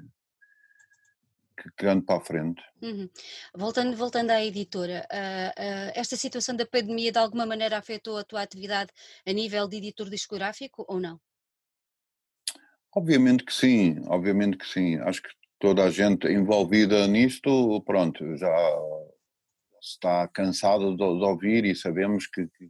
que 1.77 1.85
ande 1.85 2.05
para 2.05 2.17
a 2.17 2.23
frente. 2.23 2.61
Uhum. 2.81 3.09
Voltando, 3.55 3.95
voltando 3.95 4.31
à 4.31 4.43
editora, 4.43 5.07
uh, 5.11 5.49
uh, 5.49 5.91
esta 5.95 6.15
situação 6.15 6.55
da 6.55 6.65
pandemia 6.65 7.11
de 7.11 7.17
alguma 7.17 7.45
maneira 7.45 7.77
afetou 7.77 8.17
a 8.17 8.23
tua 8.23 8.41
atividade 8.41 8.91
a 9.25 9.31
nível 9.31 9.67
de 9.67 9.77
editor 9.77 10.09
discográfico 10.09 10.85
ou 10.87 10.99
não? 10.99 11.19
Obviamente 12.95 13.43
que 13.43 13.53
sim, 13.53 14.01
obviamente 14.07 14.57
que 14.57 14.67
sim. 14.67 14.97
Acho 14.97 15.21
que 15.21 15.29
toda 15.59 15.83
a 15.83 15.91
gente 15.91 16.27
envolvida 16.27 17.07
nisto, 17.07 17.81
pronto, 17.81 18.37
já 18.37 18.55
está 19.81 20.27
cansado 20.27 20.91
de, 20.91 20.97
de 20.97 21.25
ouvir 21.25 21.65
e 21.65 21.75
sabemos 21.75 22.27
que, 22.27 22.47
que, 22.47 22.69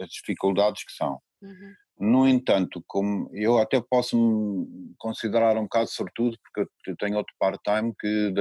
as 0.00 0.10
dificuldades 0.10 0.84
que 0.84 0.92
são. 0.92 1.20
Uhum. 1.40 1.74
No 1.98 2.28
entanto, 2.28 2.82
como 2.86 3.28
eu 3.32 3.58
até 3.58 3.80
posso 3.80 4.16
me 4.16 4.94
considerar 4.98 5.56
um 5.56 5.66
caso 5.66 5.92
sortudo, 5.92 6.36
porque 6.42 6.70
eu 6.86 6.96
tenho 6.96 7.16
outro 7.16 7.34
part-time 7.38 7.92
que 7.98 8.32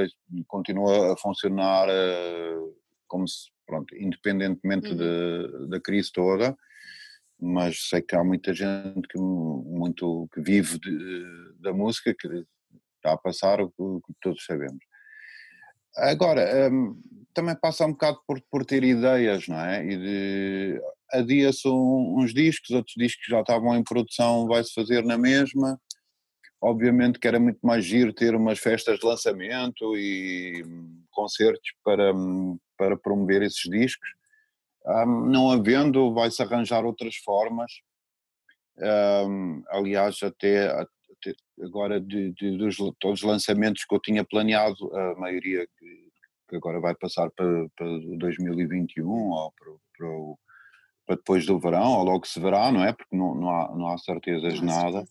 continua 0.47 1.13
a 1.13 1.17
funcionar 1.17 1.87
uh, 1.89 2.75
como 3.07 3.27
se, 3.27 3.49
pronto, 3.65 3.95
independentemente 3.95 4.91
uhum. 4.91 5.69
da 5.69 5.81
crise 5.81 6.11
toda, 6.11 6.55
mas 7.39 7.89
sei 7.89 8.01
que 8.01 8.15
há 8.15 8.23
muita 8.23 8.53
gente 8.53 9.07
que, 9.07 9.17
muito, 9.17 10.27
que 10.33 10.41
vive 10.41 10.79
de, 10.79 11.25
da 11.59 11.73
música, 11.73 12.13
que 12.17 12.27
está 12.95 13.13
a 13.13 13.17
passar 13.17 13.59
o 13.61 13.71
que 14.01 14.13
todos 14.21 14.43
sabemos. 14.45 14.83
Agora, 15.95 16.69
um, 16.71 16.99
também 17.33 17.55
passa 17.55 17.85
um 17.85 17.91
bocado 17.91 18.19
por, 18.27 18.39
por 18.51 18.65
ter 18.65 18.83
ideias, 18.83 19.47
não 19.47 19.59
é? 19.59 19.83
E 19.83 19.97
de, 19.97 20.81
adia-se 21.11 21.67
uns 21.67 22.33
discos, 22.33 22.71
outros 22.71 22.95
discos 22.97 23.25
já 23.27 23.41
estavam 23.41 23.75
em 23.75 23.83
produção, 23.83 24.47
vai-se 24.47 24.73
fazer 24.73 25.03
na 25.03 25.17
mesma. 25.17 25.79
Obviamente 26.61 27.19
que 27.19 27.27
era 27.27 27.39
muito 27.39 27.59
mais 27.61 27.85
giro 27.85 28.13
ter 28.13 28.35
umas 28.35 28.59
festas 28.59 28.99
de 28.99 29.05
lançamento 29.05 29.95
e 29.95 30.63
concertos 31.11 31.71
para, 31.83 32.13
para 32.77 32.97
promover 32.97 33.41
esses 33.43 33.69
discos. 33.69 34.09
Um, 34.85 35.25
não 35.25 35.51
havendo, 35.51 36.13
vai-se 36.13 36.41
arranjar 36.41 36.85
outras 36.85 37.15
formas. 37.17 37.71
Um, 38.77 39.63
aliás, 39.69 40.21
até, 40.23 40.67
até 40.67 41.33
agora 41.61 41.99
de, 41.99 42.31
de, 42.33 42.57
dos 42.57 42.77
todos 42.99 43.21
os 43.21 43.23
lançamentos 43.23 43.85
que 43.85 43.93
eu 43.93 43.99
tinha 43.99 44.23
planeado, 44.23 44.95
a 44.95 45.15
maioria 45.15 45.67
que, 45.77 46.09
que 46.49 46.55
agora 46.55 46.79
vai 46.79 46.95
passar 46.95 47.29
para, 47.31 47.67
para 47.75 47.87
2021 48.17 49.07
ou 49.07 49.51
para, 49.51 49.73
para 49.97 50.07
o 50.07 50.39
para 51.07 51.15
depois 51.15 51.45
do 51.45 51.57
verão, 51.57 51.93
ou 51.93 52.03
logo 52.03 52.27
se 52.27 52.37
verá, 52.37 52.69
não 52.69 52.83
é? 52.83 52.91
Porque 52.91 53.15
não, 53.15 53.33
não, 53.33 53.49
há, 53.49 53.75
não 53.75 53.87
há 53.87 53.97
certezas 53.97 54.55
de 54.55 54.65
nada. 54.65 55.05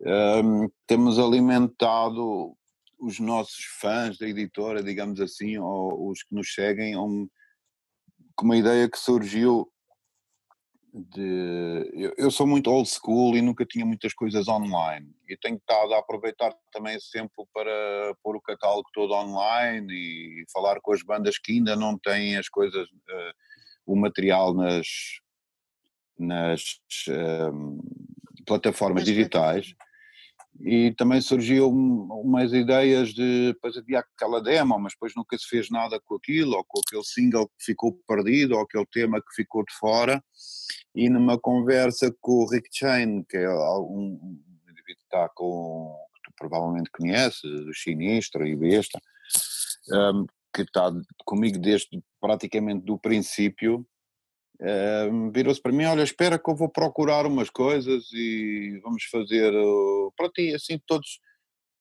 Um, 0.00 0.68
temos 0.86 1.18
alimentado 1.18 2.56
os 3.00 3.18
nossos 3.18 3.64
fãs 3.80 4.16
da 4.16 4.28
editora, 4.28 4.82
digamos 4.82 5.20
assim, 5.20 5.58
ou 5.58 6.10
os 6.10 6.22
que 6.22 6.32
nos 6.32 6.54
seguem, 6.54 6.96
um, 6.96 7.28
com 8.36 8.44
uma 8.44 8.56
ideia 8.56 8.88
que 8.88 8.98
surgiu 8.98 9.68
de. 10.94 11.90
Eu, 11.92 12.14
eu, 12.16 12.30
sou 12.30 12.46
muito 12.46 12.70
old 12.70 12.88
school 12.88 13.36
e 13.36 13.42
nunca 13.42 13.66
tinha 13.66 13.84
muitas 13.84 14.14
coisas 14.14 14.46
online. 14.46 15.12
E 15.28 15.36
tenho 15.36 15.56
estado 15.56 15.92
a 15.92 15.98
aproveitar 15.98 16.54
também 16.72 16.94
esse 16.94 17.10
tempo 17.10 17.48
para 17.52 18.14
pôr 18.22 18.36
o 18.36 18.40
catálogo 18.40 18.88
todo 18.94 19.12
online 19.12 19.92
e 19.92 20.44
falar 20.52 20.80
com 20.80 20.92
as 20.92 21.02
bandas 21.02 21.36
que 21.36 21.52
ainda 21.52 21.74
não 21.74 21.98
têm 21.98 22.36
as 22.36 22.48
coisas. 22.48 22.88
Uh, 22.88 23.45
o 23.86 23.96
material 23.96 24.52
nas, 24.52 24.86
nas 26.18 26.62
um, 27.08 27.80
plataformas 28.44 29.04
digitais 29.04 29.74
e 30.60 30.94
também 30.96 31.20
surgiu 31.20 31.68
umas 31.70 32.52
ideias 32.52 33.10
de 33.12 33.52
depois 33.52 33.76
havia 33.76 34.00
aquela 34.00 34.42
demo, 34.42 34.78
mas 34.78 34.92
depois 34.94 35.12
nunca 35.14 35.36
se 35.36 35.46
fez 35.46 35.70
nada 35.70 36.00
com 36.00 36.14
aquilo, 36.14 36.56
ou 36.56 36.64
com 36.64 36.80
aquele 36.80 37.04
single 37.04 37.48
que 37.48 37.64
ficou 37.64 37.92
perdido, 38.06 38.54
ou 38.54 38.62
aquele 38.62 38.86
tema 38.86 39.20
que 39.20 39.34
ficou 39.34 39.64
de 39.64 39.74
fora. 39.74 40.22
E 40.94 41.10
numa 41.10 41.38
conversa 41.38 42.14
com 42.20 42.44
o 42.44 42.48
Rick 42.48 42.68
Chain, 42.72 43.22
que 43.28 43.36
é 43.36 43.50
um 43.50 44.38
indivíduo 44.68 44.96
que 44.96 45.04
está 45.04 45.28
com 45.34 45.94
que 46.14 46.20
tu 46.24 46.32
provavelmente 46.38 46.90
conheces, 46.90 47.44
o 47.44 47.74
Sinistro 47.74 48.46
e 48.46 48.56
Besta, 48.56 48.98
um, 49.92 50.26
que 50.64 50.70
está 50.70 50.90
comigo 51.24 51.58
desde 51.58 52.02
praticamente 52.20 52.84
do 52.84 52.98
princípio, 52.98 53.86
uh, 54.60 55.30
virou-se 55.32 55.60
para 55.60 55.72
mim, 55.72 55.84
olha, 55.84 56.02
espera 56.02 56.38
que 56.38 56.50
eu 56.50 56.56
vou 56.56 56.68
procurar 56.68 57.26
umas 57.26 57.50
coisas 57.50 58.10
e 58.12 58.80
vamos 58.82 59.04
fazer, 59.04 59.52
uh, 59.54 60.12
para 60.16 60.30
ti, 60.30 60.54
assim 60.54 60.80
todos 60.86 61.20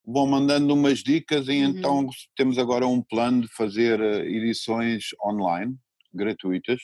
vão 0.06 0.28
mandando 0.28 0.74
umas 0.74 1.00
dicas 1.00 1.48
e 1.48 1.64
uhum. 1.64 1.70
então 1.70 2.10
temos 2.36 2.58
agora 2.58 2.86
um 2.86 3.02
plano 3.02 3.42
de 3.42 3.48
fazer 3.48 4.00
eh, 4.00 4.26
edições 4.28 5.06
online, 5.26 5.76
gratuitas, 6.14 6.80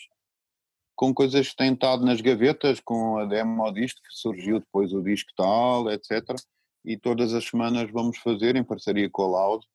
com 0.96 1.14
coisas 1.14 1.50
que 1.50 1.56
têm 1.56 1.74
estado 1.74 2.04
nas 2.04 2.20
gavetas, 2.20 2.80
com 2.80 3.20
a 3.20 3.26
demo 3.26 3.72
disto, 3.72 4.02
que 4.02 4.14
surgiu 4.16 4.60
depois 4.60 4.92
o 4.92 5.04
disco 5.04 5.32
tal, 5.38 5.90
etc. 5.92 6.36
E 6.84 6.98
todas 6.98 7.34
as 7.34 7.46
semanas 7.46 7.92
vamos 7.92 8.18
fazer, 8.18 8.56
em 8.56 8.64
parceria 8.64 9.08
com 9.10 9.22
a 9.22 9.28
Loud, 9.28 9.66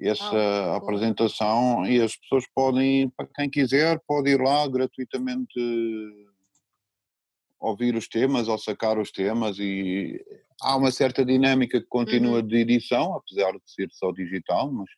essa 0.00 0.24
ah, 0.24 0.76
apresentação 0.76 1.86
e 1.86 2.00
as 2.00 2.16
pessoas 2.16 2.44
podem, 2.54 3.08
para 3.10 3.28
quem 3.34 3.48
quiser, 3.48 4.00
pode 4.06 4.30
ir 4.30 4.40
lá 4.40 4.66
gratuitamente 4.68 5.60
ouvir 7.60 7.94
os 7.94 8.08
temas 8.08 8.48
ou 8.48 8.58
sacar 8.58 8.98
os 8.98 9.10
temas 9.10 9.58
e 9.58 10.22
há 10.60 10.76
uma 10.76 10.90
certa 10.90 11.24
dinâmica 11.24 11.80
que 11.80 11.86
continua 11.86 12.40
uhum. 12.40 12.46
de 12.46 12.56
edição, 12.56 13.14
apesar 13.14 13.52
de 13.52 13.62
ser 13.64 13.88
só 13.92 14.12
digital, 14.12 14.70
mas 14.70 14.88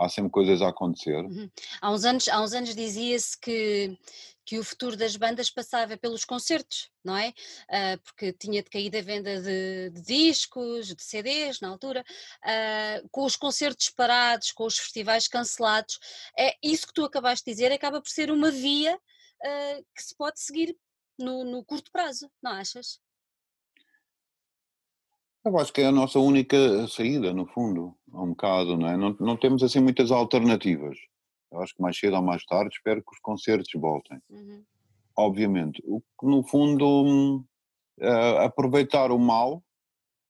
há 0.00 0.08
sempre 0.08 0.30
coisas 0.30 0.62
a 0.62 0.68
acontecer. 0.68 1.16
Uhum. 1.16 1.50
Há 1.80 1.92
uns 1.92 2.04
anos, 2.04 2.28
anos 2.28 2.74
dizia-se 2.74 3.38
que, 3.38 3.98
que 4.46 4.58
o 4.58 4.64
futuro 4.64 4.96
das 4.96 5.14
bandas 5.14 5.50
passava 5.50 5.96
pelos 5.96 6.24
concertos, 6.24 6.90
não 7.04 7.16
é? 7.16 7.28
Uh, 7.68 8.00
porque 8.02 8.32
tinha 8.32 8.62
de 8.62 8.70
cair 8.70 8.96
a 8.96 9.02
venda 9.02 9.40
de, 9.40 9.90
de, 9.90 10.00
discos, 10.00 10.94
de 10.94 11.02
CDs 11.02 11.60
na 11.60 11.68
altura, 11.68 12.02
uh, 12.42 13.08
com 13.10 13.24
os 13.24 13.36
concertos 13.36 13.90
parados, 13.90 14.52
com 14.52 14.64
os 14.64 14.78
festivais 14.78 15.28
cancelados. 15.28 15.98
É 16.36 16.56
isso 16.62 16.86
que 16.86 16.94
tu 16.94 17.04
acabaste 17.04 17.44
de 17.44 17.52
dizer, 17.52 17.70
acaba 17.70 18.00
por 18.00 18.08
ser 18.08 18.30
uma 18.30 18.50
via 18.50 18.96
uh, 18.96 19.84
que 19.94 20.02
se 20.02 20.16
pode 20.16 20.40
seguir 20.40 20.74
no, 21.18 21.44
no 21.44 21.62
curto 21.62 21.92
prazo, 21.92 22.30
não 22.42 22.52
achas? 22.52 22.98
Eu 25.44 25.58
acho 25.58 25.72
que 25.72 25.80
é 25.80 25.86
a 25.86 25.92
nossa 25.92 26.18
única 26.18 26.86
saída, 26.86 27.32
no 27.32 27.46
fundo, 27.46 27.96
um 28.12 28.28
bocado, 28.28 28.76
não 28.76 28.88
é? 28.88 28.96
Não, 28.96 29.16
não 29.18 29.36
temos 29.36 29.62
assim 29.62 29.80
muitas 29.80 30.10
alternativas. 30.10 30.98
Eu 31.50 31.60
acho 31.60 31.74
que 31.74 31.82
mais 31.82 31.98
cedo 31.98 32.16
ou 32.16 32.22
mais 32.22 32.44
tarde 32.44 32.74
espero 32.74 33.02
que 33.02 33.12
os 33.12 33.20
concertos 33.20 33.70
voltem. 33.74 34.18
Uhum. 34.28 34.62
Obviamente. 35.16 35.82
O 35.86 36.00
que, 36.00 36.26
no 36.26 36.42
fundo, 36.42 37.42
uh, 38.00 38.38
aproveitar 38.40 39.10
o 39.10 39.18
mal 39.18 39.62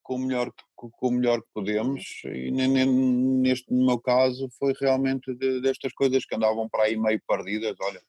com 0.02 0.14
o 0.14 0.18
melhor, 0.18 0.52
com, 0.76 0.88
com 0.90 1.08
o 1.08 1.12
melhor 1.12 1.40
que 1.42 1.48
podemos, 1.52 2.22
e 2.24 2.50
neste, 2.50 3.72
no 3.72 3.86
meu 3.86 3.98
caso, 3.98 4.48
foi 4.58 4.74
realmente 4.80 5.34
de, 5.34 5.60
destas 5.60 5.92
coisas 5.92 6.24
que 6.24 6.34
andavam 6.36 6.68
para 6.68 6.84
aí 6.84 6.96
meio 6.96 7.20
perdidas. 7.26 7.76
Olha, 7.80 8.00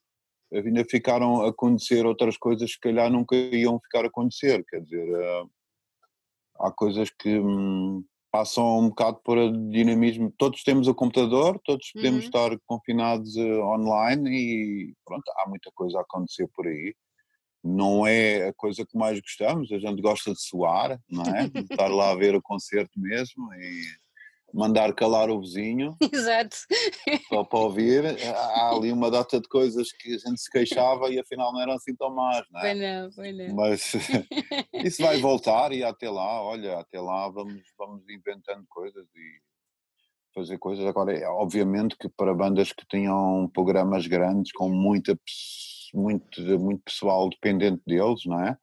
ainda 0.53 0.85
ficaram 0.85 1.41
a 1.41 1.49
acontecer 1.49 2.05
outras 2.05 2.37
coisas 2.37 2.69
que, 2.69 2.75
se 2.75 2.79
calhar, 2.79 3.09
nunca 3.09 3.35
iam 3.35 3.79
ficar 3.79 4.05
a 4.05 4.07
acontecer. 4.07 4.63
Quer 4.69 4.81
dizer. 4.81 5.09
Uh, 5.09 5.49
há 6.62 6.71
coisas 6.71 7.10
que 7.10 7.39
hum, 7.39 8.04
passam 8.32 8.80
um 8.80 8.89
bocado 8.89 9.19
por 9.24 9.38
dinamismo. 9.69 10.34
Todos 10.38 10.63
temos 10.63 10.88
o 10.88 10.95
computador, 10.95 11.60
todos 11.63 11.91
podemos 11.91 12.21
uhum. 12.21 12.26
estar 12.26 12.60
confinados 12.65 13.36
uh, 13.36 13.62
online 13.63 14.30
e 14.30 14.93
pronto, 15.06 15.30
há 15.38 15.50
muita 15.50 15.69
coisa 15.74 16.00
a 16.00 16.02
acontecer 16.02 16.47
por 16.56 16.65
aí. 16.67 16.95
não 17.63 18.08
é 18.08 18.47
a 18.50 18.54
coisa 18.54 18.86
que 18.86 18.97
mais 18.97 19.19
gostamos, 19.19 19.71
a 19.71 19.78
gente 19.78 20.02
gosta 20.02 20.34
de 20.34 20.41
suar, 20.41 21.00
não 21.10 21.24
é? 21.24 21.47
De 21.50 21.60
estar 21.60 21.89
lá 21.89 22.12
a 22.12 22.15
ver 22.15 22.36
o 22.36 22.41
concerto 22.41 23.00
mesmo 23.00 23.54
e 23.54 23.84
mandar 24.53 24.93
calar 24.93 25.29
o 25.29 25.39
vizinho. 25.39 25.95
Exato. 26.11 26.57
Só 27.29 27.43
para 27.43 27.59
ouvir. 27.59 28.05
Há 28.35 28.69
ali 28.75 28.91
uma 28.91 29.09
data 29.09 29.39
de 29.39 29.47
coisas 29.47 29.91
que 29.91 30.15
a 30.15 30.17
gente 30.17 30.41
se 30.41 30.49
queixava 30.49 31.09
e 31.09 31.19
afinal 31.19 31.51
não 31.53 31.61
eram 31.61 31.73
assim 31.73 31.95
tão 31.95 32.13
más, 32.13 32.45
não 32.51 32.59
é? 32.59 32.63
Foi 32.63 32.73
não, 32.73 33.11
foi 33.11 33.31
não. 33.31 33.55
Mas 33.55 33.93
isso 34.73 35.01
vai 35.01 35.19
voltar 35.19 35.71
e 35.71 35.83
até 35.83 36.09
lá, 36.09 36.41
olha, 36.41 36.79
até 36.79 36.99
lá 36.99 37.29
vamos, 37.29 37.61
vamos 37.77 38.03
inventando 38.09 38.65
coisas 38.69 39.05
e 39.15 39.41
fazer 40.33 40.57
coisas. 40.57 40.85
Agora, 40.85 41.13
é, 41.13 41.27
obviamente 41.27 41.95
que 41.97 42.09
para 42.09 42.33
bandas 42.33 42.71
que 42.71 42.85
tinham 42.87 43.49
programas 43.53 44.07
grandes 44.07 44.51
com 44.51 44.69
muita, 44.69 45.17
muito, 45.93 46.41
muito 46.59 46.83
pessoal 46.83 47.29
dependente 47.29 47.81
deles, 47.85 48.25
não 48.25 48.39
é? 48.39 48.57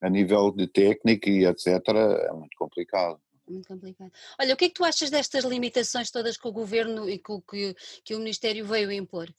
A 0.00 0.10
nível 0.10 0.50
de 0.50 0.66
técnica 0.66 1.30
e 1.30 1.46
etc., 1.46 1.68
é 1.88 2.32
muito 2.32 2.56
complicado 2.58 3.20
muito 3.48 3.68
complicado. 3.68 4.12
Olha, 4.40 4.54
o 4.54 4.56
que 4.56 4.66
é 4.66 4.68
que 4.68 4.74
tu 4.74 4.84
achas 4.84 5.10
destas 5.10 5.44
limitações 5.44 6.10
todas 6.10 6.36
que 6.36 6.48
o 6.48 6.52
governo 6.52 7.08
e 7.08 7.18
que, 7.18 7.74
que 8.04 8.14
o 8.14 8.18
Ministério 8.18 8.66
veio 8.66 8.90
impor? 8.92 9.32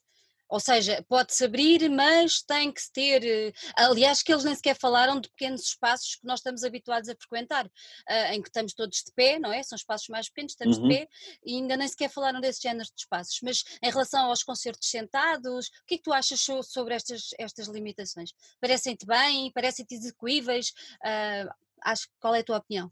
Ou 0.54 0.60
seja, 0.60 1.04
pode-se 1.10 1.46
abrir, 1.46 1.90
mas 1.90 2.44
tem 2.44 2.72
que 2.72 2.82
ter. 2.94 3.26
Eh, 3.26 3.54
aliás, 3.76 4.22
que 4.22 4.32
eles 4.32 4.44
nem 4.44 4.54
sequer 4.54 4.78
falaram 4.78 5.20
de 5.20 5.28
pequenos 5.30 5.64
espaços 5.64 6.16
que 6.16 6.28
nós 6.28 6.42
estamos 6.42 6.64
habituados 6.64 7.10
a 7.10 7.16
frequentar, 7.16 7.66
uh, 7.66 8.34
em 8.34 8.40
que 8.40 8.50
estamos 8.50 8.76
todos 8.76 9.00
de 9.00 9.12
pé, 9.14 9.40
não 9.40 9.52
é? 9.52 9.64
São 9.64 9.76
espaços 9.76 10.10
mais 10.10 10.30
pequenos, 10.30 10.52
estamos 10.52 10.78
uhum. 10.78 10.88
de 10.88 10.96
pé, 10.96 11.10
e 11.44 11.56
ainda 11.56 11.76
nem 11.76 11.88
sequer 11.88 12.08
falaram 12.08 12.40
desses 12.40 12.62
géneros 12.62 12.90
de 12.90 13.02
espaços. 13.02 13.40
Mas 13.42 13.64
em 13.82 13.90
relação 13.90 14.28
aos 14.28 14.44
concertos 14.44 14.88
sentados, 14.88 15.70
o 15.70 15.86
que 15.88 15.96
é 15.96 15.98
que 15.98 16.04
tu 16.04 16.14
achas 16.14 16.40
sobre 16.40 16.94
estas, 16.94 17.30
estas 17.40 17.68
limitações? 17.68 18.32
Parecem-te 18.62 19.08
bem? 19.08 19.52
Parecem-te 19.54 19.96
execuíveis? 19.96 20.70
Uh, 21.04 21.50
acho, 21.82 22.08
qual 22.20 22.36
é 22.36 22.42
a 22.42 22.44
tua 22.44 22.58
opinião? 22.58 22.92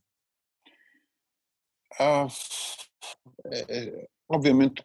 Ah, 1.99 2.27
é, 3.45 3.65
é, 3.69 4.07
obviamente, 4.29 4.81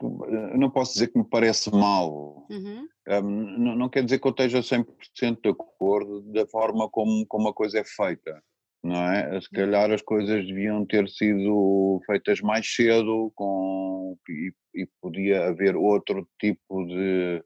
não 0.55 0.71
posso 0.71 0.95
dizer 0.95 1.09
que 1.09 1.19
me 1.19 1.29
parece 1.29 1.71
mal. 1.71 2.47
Uhum. 2.51 2.89
Um, 3.09 3.23
não, 3.59 3.77
não, 3.77 3.89
quer 3.89 4.05
dizer 4.05 4.19
que 4.19 4.27
eu 4.27 4.31
esteja 4.31 4.61
100% 4.61 5.41
de 5.43 5.51
acordo 5.51 6.21
da 6.33 6.47
forma 6.47 6.89
como, 6.89 7.25
como 7.27 7.49
a 7.49 7.55
coisa 7.55 7.79
é 7.79 7.85
feita. 7.85 8.43
Não 8.83 8.97
é? 8.97 9.41
Se 9.41 9.49
uhum. 9.49 9.55
calhar 9.55 9.91
as 9.91 10.03
coisas 10.03 10.47
deviam 10.47 10.85
ter 10.87 11.09
sido 11.09 12.01
feitas 12.07 12.41
mais 12.41 12.73
cedo 12.73 13.33
com, 13.35 14.17
e, 14.29 14.53
e 14.75 14.89
podia 15.01 15.47
haver 15.49 15.77
outro 15.77 16.29
tipo 16.41 16.85
de. 16.87 17.43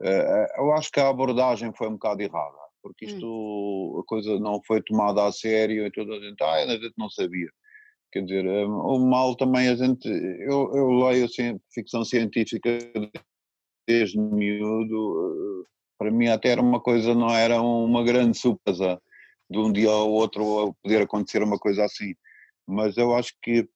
Uh, 0.00 0.46
eu 0.58 0.72
acho 0.72 0.90
que 0.90 0.98
a 0.98 1.08
abordagem 1.08 1.72
foi 1.76 1.88
um 1.88 1.92
bocado 1.92 2.22
errada, 2.22 2.58
porque 2.82 3.06
hum. 3.06 3.08
isto, 3.08 3.26
hum. 3.26 4.00
a 4.00 4.04
coisa 4.04 4.40
não 4.40 4.60
foi 4.66 4.82
tomada 4.82 5.24
a 5.24 5.30
sério 5.32 5.86
e 5.86 5.90
toda 5.92 6.14
a 6.14 6.20
gente, 6.20 6.42
ah, 6.42 6.54
a 6.54 6.66
gente 6.66 6.94
não 6.96 7.08
sabia. 7.08 7.48
Quer 8.12 8.24
dizer, 8.24 8.46
hum, 8.46 8.78
o 8.78 8.98
mal 8.98 9.34
também 9.34 9.68
a 9.68 9.74
gente. 9.74 10.06
Eu, 10.06 10.70
eu 10.74 10.90
leio 10.90 11.24
assim, 11.24 11.58
ficção 11.72 12.04
científica 12.04 12.78
desde 13.86 14.18
miúdo, 14.18 15.64
eh, 15.64 15.68
para 15.98 16.10
mim 16.10 16.28
até 16.28 16.50
era 16.50 16.60
uma 16.60 16.80
coisa, 16.80 17.14
não 17.14 17.30
era 17.30 17.60
uma 17.60 18.04
grande 18.04 18.36
surpresa 18.38 19.00
de 19.50 19.58
um 19.58 19.72
dia 19.72 19.90
ao 19.90 20.10
outro 20.10 20.74
poder 20.82 21.02
acontecer 21.02 21.42
uma 21.42 21.58
coisa 21.58 21.84
assim. 21.84 22.14
Mas 22.66 22.96
eu 22.96 23.14
acho 23.14 23.34
que, 23.42 23.68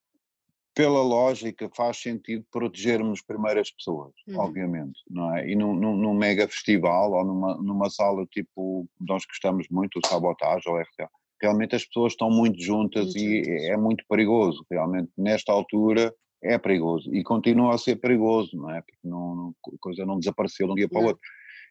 pela 0.74 1.02
lógica, 1.02 1.70
faz 1.74 1.98
sentido 1.98 2.44
protegermos 2.50 3.22
primeiro 3.22 3.60
as 3.60 3.70
pessoas, 3.70 4.12
uhum. 4.28 4.38
obviamente, 4.38 5.00
não 5.10 5.34
é? 5.34 5.48
E 5.48 5.56
num, 5.56 5.74
num, 5.74 5.96
num, 5.96 6.14
mega 6.14 6.46
festival 6.46 7.12
ou 7.12 7.24
numa, 7.24 7.56
numa 7.56 7.90
sala 7.90 8.26
tipo, 8.26 8.86
nós 9.00 9.24
gostamos 9.24 9.66
muito, 9.70 9.98
o 9.98 10.06
Sabotagem 10.06 10.70
ou 10.70 10.78
RTA, 10.78 11.08
realmente 11.40 11.76
as 11.76 11.84
pessoas 11.84 12.12
estão 12.12 12.30
muito 12.30 12.60
juntas 12.60 13.04
muito 13.06 13.18
e 13.18 13.44
juntas. 13.44 13.64
é 13.64 13.76
muito 13.76 14.04
perigoso, 14.08 14.64
realmente 14.70 15.10
nesta 15.16 15.52
altura 15.52 16.14
é 16.42 16.58
perigoso 16.58 17.12
e 17.14 17.22
continua 17.22 17.74
a 17.74 17.78
ser 17.78 17.96
perigoso, 17.96 18.56
não 18.56 18.70
é? 18.70 18.80
Porque 18.80 19.08
não, 19.08 19.54
a 19.66 19.78
coisa 19.80 20.04
não 20.04 20.18
desapareceu 20.18 20.66
de 20.66 20.72
um 20.72 20.76
dia 20.76 20.88
para 20.88 21.00
o 21.00 21.04
outro. 21.06 21.20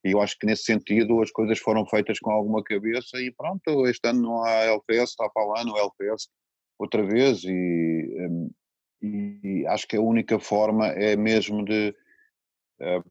E 0.04 0.12
eu 0.12 0.22
acho 0.22 0.38
que 0.38 0.46
nesse 0.46 0.64
sentido 0.64 1.22
as 1.22 1.32
coisas 1.32 1.58
foram 1.60 1.86
feitas 1.86 2.20
com 2.20 2.32
alguma 2.32 2.64
cabeça 2.64 3.20
e 3.20 3.32
pronto, 3.32 3.88
este 3.88 4.08
ano 4.08 4.22
não 4.22 4.44
há 4.44 4.52
LPS, 4.66 5.12
está 5.12 5.30
para 5.30 5.46
lá 5.46 5.64
no 5.64 5.78
LPS 5.78 6.30
outra 6.78 7.04
vez 7.04 7.44
e, 7.44 7.50
hum, 8.20 8.50
e, 9.02 9.66
acho 9.68 9.88
que 9.88 9.98
a 9.98 10.02
única 10.02 10.40
forma 10.40 10.88
é 10.88 11.16
mesmo 11.16 11.64
de, 11.64 11.96
eh, 12.82 13.02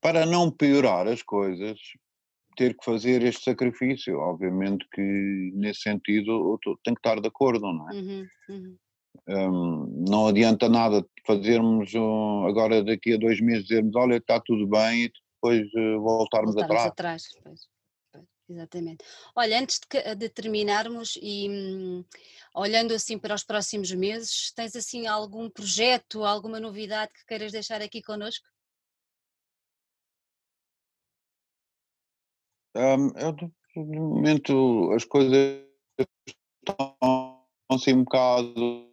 para 0.00 0.26
não 0.26 0.50
piorar 0.50 1.06
as 1.06 1.22
coisas, 1.22 1.78
ter 2.56 2.76
que 2.76 2.84
fazer 2.84 3.22
este 3.22 3.44
sacrifício. 3.44 4.18
Obviamente 4.18 4.86
que 4.92 5.52
nesse 5.54 5.82
sentido 5.82 6.58
tem 6.84 6.94
que 6.94 7.00
estar 7.00 7.20
de 7.20 7.28
acordo, 7.28 7.72
não 7.72 7.90
é? 7.90 7.94
Uhum, 7.94 8.26
uhum. 8.48 8.76
Um, 9.28 10.04
não 10.08 10.26
adianta 10.26 10.68
nada 10.68 11.06
fazermos 11.26 11.94
um, 11.94 12.46
agora 12.46 12.82
daqui 12.82 13.12
a 13.12 13.18
dois 13.18 13.40
meses 13.40 13.64
dizermos 13.64 13.94
olha 13.94 14.16
está 14.16 14.40
tudo 14.40 14.66
bem 14.66 15.04
e 15.04 15.12
depois 15.34 15.62
uh, 15.74 16.00
voltarmos, 16.00 16.54
voltarmos 16.54 16.86
atrás. 16.86 16.86
atrás 16.86 17.22
pois, 17.44 17.60
pois, 18.12 18.26
exatamente. 18.48 19.04
Olha, 19.36 19.60
antes 19.60 19.78
de, 19.78 20.14
de 20.16 20.28
terminarmos 20.28 21.18
e 21.20 21.48
hum, 21.48 22.04
olhando 22.54 22.94
assim 22.94 23.18
para 23.18 23.34
os 23.34 23.44
próximos 23.44 23.92
meses, 23.92 24.52
tens 24.56 24.74
assim 24.74 25.06
algum 25.06 25.48
projeto, 25.50 26.24
alguma 26.24 26.58
novidade 26.58 27.12
que 27.12 27.26
queiras 27.26 27.52
deixar 27.52 27.82
aqui 27.82 28.02
connosco? 28.02 28.46
Um, 32.74 33.10
eu, 33.18 33.32
de 33.32 33.98
momento, 33.98 34.92
as 34.92 35.04
coisas 35.04 35.62
estão 36.66 37.42
assim 37.70 37.94
um 37.94 38.04
bocado 38.04 38.92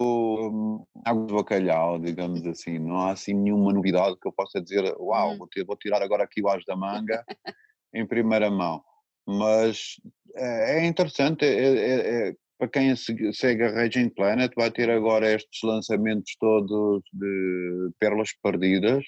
um, 0.00 0.84
água 1.04 1.26
de 1.26 1.34
bacalhau, 1.34 1.98
digamos 1.98 2.46
assim. 2.46 2.78
Não 2.78 2.98
há 2.98 3.12
assim 3.12 3.34
nenhuma 3.34 3.72
novidade 3.72 4.16
que 4.20 4.28
eu 4.28 4.32
possa 4.32 4.60
dizer, 4.60 4.94
uau, 4.98 5.32
uhum. 5.32 5.38
vou, 5.38 5.48
vou 5.66 5.76
tirar 5.76 6.02
agora 6.02 6.24
aqui 6.24 6.42
o 6.42 6.48
as 6.48 6.64
da 6.64 6.76
manga 6.76 7.24
em 7.94 8.06
primeira 8.06 8.50
mão. 8.50 8.82
Mas 9.26 10.00
é, 10.34 10.78
é 10.78 10.86
interessante, 10.86 11.44
é, 11.44 11.48
é, 11.48 12.28
é, 12.28 12.34
para 12.58 12.68
quem 12.68 12.94
segue 12.96 13.62
a 13.62 13.70
Raging 13.70 14.08
Planet, 14.10 14.52
vai 14.56 14.70
ter 14.70 14.90
agora 14.90 15.32
estes 15.32 15.60
lançamentos 15.62 16.34
todos 16.40 17.02
de 17.12 17.90
pérolas 17.98 18.30
perdidas. 18.42 19.04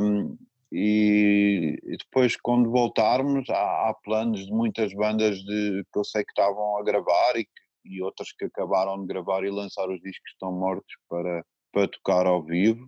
Um, 0.00 0.36
e, 0.70 1.78
e, 1.82 1.96
depois 1.96 2.36
quando 2.36 2.70
voltarmos 2.70 3.48
há, 3.48 3.88
há, 3.88 3.94
planos 4.04 4.44
de 4.46 4.52
muitas 4.52 4.92
bandas 4.92 5.38
de, 5.38 5.84
que 5.92 5.98
eu 5.98 6.04
sei 6.04 6.22
que 6.24 6.30
estavam 6.30 6.76
a 6.78 6.82
gravar 6.82 7.36
e, 7.36 7.48
e 7.84 8.02
outras 8.02 8.32
que 8.32 8.44
acabaram 8.44 9.00
de 9.00 9.06
gravar 9.06 9.44
e 9.44 9.50
lançar 9.50 9.88
os 9.88 10.00
discos 10.00 10.30
estão 10.32 10.52
mortos 10.52 10.94
para, 11.08 11.44
para 11.72 11.88
tocar 11.88 12.26
ao 12.26 12.42
vivo. 12.42 12.86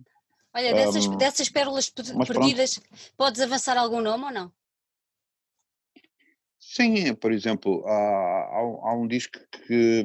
Olha, 0.53 0.73
dessas, 0.73 1.07
um, 1.07 1.17
dessas 1.17 1.49
pérolas 1.49 1.89
perdidas, 1.89 2.77
pronto. 2.77 3.13
podes 3.17 3.41
avançar 3.41 3.77
algum 3.77 4.01
nome 4.01 4.25
ou 4.25 4.31
não? 4.31 4.51
Sim, 6.59 7.15
por 7.15 7.31
exemplo, 7.31 7.83
há, 7.87 7.91
há, 7.91 8.59
há 8.59 8.93
um 8.93 9.07
disco 9.07 9.39
que, 9.51 10.03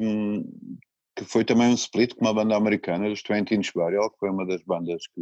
que 1.15 1.25
foi 1.25 1.45
também 1.45 1.67
um 1.67 1.75
split 1.75 2.15
com 2.15 2.25
uma 2.25 2.33
banda 2.33 2.55
americana, 2.55 3.07
os 3.09 3.21
Twenty 3.21 3.55
Inch 3.55 3.71
Burial, 3.73 4.09
que 4.09 4.17
foi 4.17 4.31
uma 4.31 4.45
das 4.45 4.63
bandas 4.63 5.05
que 5.13 5.21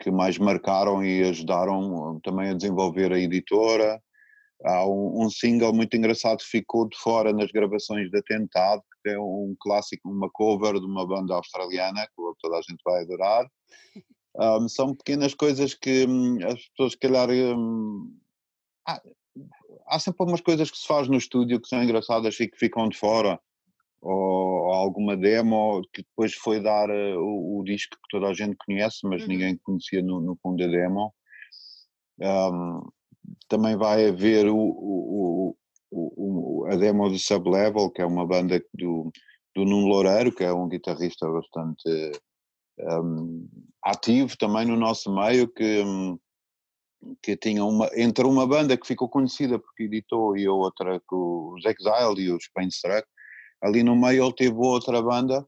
que 0.00 0.10
mais 0.10 0.38
marcaram 0.38 1.04
e 1.04 1.22
ajudaram 1.22 2.16
uh, 2.16 2.20
também 2.20 2.50
a 2.50 2.54
desenvolver 2.54 3.12
a 3.12 3.18
editora. 3.18 4.02
Há 4.64 4.86
um, 4.86 5.24
um, 5.24 5.30
single 5.30 5.72
muito 5.72 5.96
engraçado 5.96 6.38
que 6.38 6.44
ficou 6.44 6.88
de 6.88 6.98
fora 6.98 7.32
nas 7.32 7.50
gravações 7.52 8.10
de 8.10 8.18
Atentado, 8.18 8.82
que 9.02 9.10
é 9.10 9.18
um 9.18 9.54
clássico, 9.60 10.08
uma 10.08 10.28
cover 10.30 10.74
de 10.80 10.86
uma 10.86 11.06
banda 11.06 11.34
australiana, 11.34 12.06
que 12.06 12.22
toda 12.40 12.56
a 12.56 12.62
gente 12.62 12.82
vai 12.84 13.02
adorar. 13.02 13.46
Um, 14.40 14.68
são 14.68 14.94
pequenas 14.94 15.34
coisas 15.34 15.74
que 15.74 16.06
hum, 16.06 16.38
as 16.46 16.68
pessoas, 16.68 16.92
se 16.92 16.98
calhar. 16.98 17.28
Hum, 17.28 18.16
há, 18.86 19.02
há 19.88 19.98
sempre 19.98 20.18
algumas 20.20 20.40
coisas 20.40 20.70
que 20.70 20.78
se 20.78 20.86
faz 20.86 21.08
no 21.08 21.16
estúdio 21.16 21.60
que 21.60 21.66
são 21.66 21.82
engraçadas 21.82 22.38
e 22.38 22.46
que 22.46 22.56
ficam 22.56 22.88
de 22.88 22.96
fora 22.96 23.40
ou, 24.00 24.72
alguma 24.72 25.16
demo 25.16 25.82
que 25.92 26.02
depois 26.02 26.34
foi 26.34 26.60
dar 26.60 26.88
uh, 26.88 27.18
o, 27.18 27.60
o, 27.60 27.64
disco 27.64 27.96
que 27.96 28.08
toda 28.10 28.28
a 28.28 28.34
gente 28.34 28.56
conhece, 28.64 29.00
mas 29.04 29.22
uhum. 29.22 29.28
ninguém 29.28 29.56
conhecia 29.58 30.02
no, 30.02 30.20
no 30.20 30.38
fundo 30.42 30.62
a 30.62 30.66
demo. 30.66 31.12
Um, 32.20 32.88
também 33.48 33.76
vai 33.76 34.08
haver 34.08 34.46
o, 34.48 34.56
o, 34.56 35.56
o, 35.90 36.66
a 36.70 36.76
demo 36.76 37.08
do 37.08 37.18
Sublevel, 37.18 37.90
que 37.90 38.02
é 38.02 38.06
uma 38.06 38.26
banda 38.26 38.62
do, 38.74 39.10
do 39.54 39.64
Nuno 39.64 39.86
Loureiro, 39.86 40.32
que 40.32 40.44
é 40.44 40.52
um 40.52 40.68
guitarrista 40.68 41.28
bastante 41.30 42.12
um, 42.80 43.48
ativo 43.82 44.36
também 44.36 44.66
no 44.66 44.76
nosso 44.76 45.14
meio, 45.14 45.48
que, 45.48 45.82
um, 45.82 46.18
que 47.22 47.36
tinha 47.36 47.64
uma, 47.64 47.88
entre 47.94 48.24
uma 48.24 48.46
banda 48.46 48.76
que 48.76 48.86
ficou 48.86 49.08
conhecida 49.08 49.58
porque 49.58 49.84
editou 49.84 50.36
e 50.36 50.46
a 50.46 50.52
outra 50.52 51.00
com 51.06 51.54
os 51.54 51.64
Exile 51.64 52.26
e 52.26 52.32
os 52.32 52.48
Painstruck, 52.48 53.06
ali 53.62 53.82
no 53.82 53.96
meio 53.96 54.24
ele 54.24 54.34
teve 54.34 54.56
outra 54.56 55.02
banda 55.02 55.46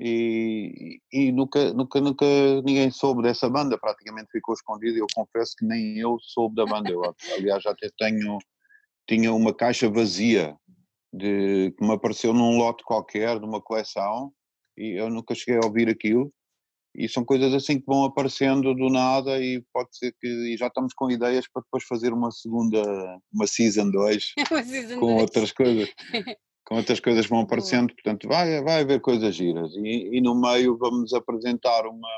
e, 0.00 1.00
e 1.12 1.32
nunca, 1.32 1.72
nunca, 1.72 2.00
nunca 2.00 2.26
ninguém 2.64 2.90
soube 2.90 3.22
dessa 3.22 3.48
banda, 3.48 3.76
praticamente 3.76 4.30
ficou 4.30 4.54
escondido 4.54 4.96
e 4.96 5.00
eu 5.00 5.06
confesso 5.12 5.56
que 5.58 5.64
nem 5.64 5.98
eu 5.98 6.16
soube 6.20 6.54
da 6.54 6.64
banda, 6.64 6.90
eu, 6.90 7.02
aliás 7.36 7.66
até 7.66 7.88
tenho, 7.98 8.38
tinha 9.08 9.32
uma 9.32 9.52
caixa 9.52 9.90
vazia 9.90 10.56
de, 11.12 11.74
que 11.76 11.84
me 11.84 11.94
apareceu 11.94 12.32
num 12.32 12.58
lote 12.58 12.84
qualquer 12.84 13.40
de 13.40 13.44
uma 13.44 13.60
coleção 13.60 14.32
e 14.76 15.00
eu 15.00 15.10
nunca 15.10 15.34
cheguei 15.34 15.56
a 15.60 15.66
ouvir 15.66 15.88
aquilo 15.88 16.32
e 16.94 17.08
são 17.08 17.24
coisas 17.24 17.52
assim 17.52 17.78
que 17.78 17.86
vão 17.86 18.04
aparecendo 18.04 18.74
do 18.74 18.88
nada 18.88 19.40
e 19.40 19.62
pode 19.72 19.96
ser 19.96 20.14
que 20.20 20.56
já 20.56 20.68
estamos 20.68 20.94
com 20.94 21.10
ideias 21.10 21.46
para 21.52 21.62
depois 21.62 21.84
fazer 21.84 22.12
uma 22.12 22.30
segunda, 22.30 22.82
uma 23.32 23.46
season 23.46 23.90
2 23.90 24.34
com 24.98 25.06
dois. 25.06 25.22
outras 25.22 25.52
coisas. 25.52 25.88
com 26.68 26.76
outras 26.76 27.00
coisas 27.00 27.24
que 27.24 27.30
vão 27.30 27.40
aparecendo, 27.40 27.94
portanto 27.94 28.28
vai, 28.28 28.62
vai 28.62 28.82
haver 28.82 29.00
coisas 29.00 29.34
giras. 29.34 29.74
E, 29.74 30.10
e, 30.12 30.20
no 30.20 30.38
meio 30.38 30.76
vamos 30.76 31.14
apresentar 31.14 31.86
uma, 31.86 32.14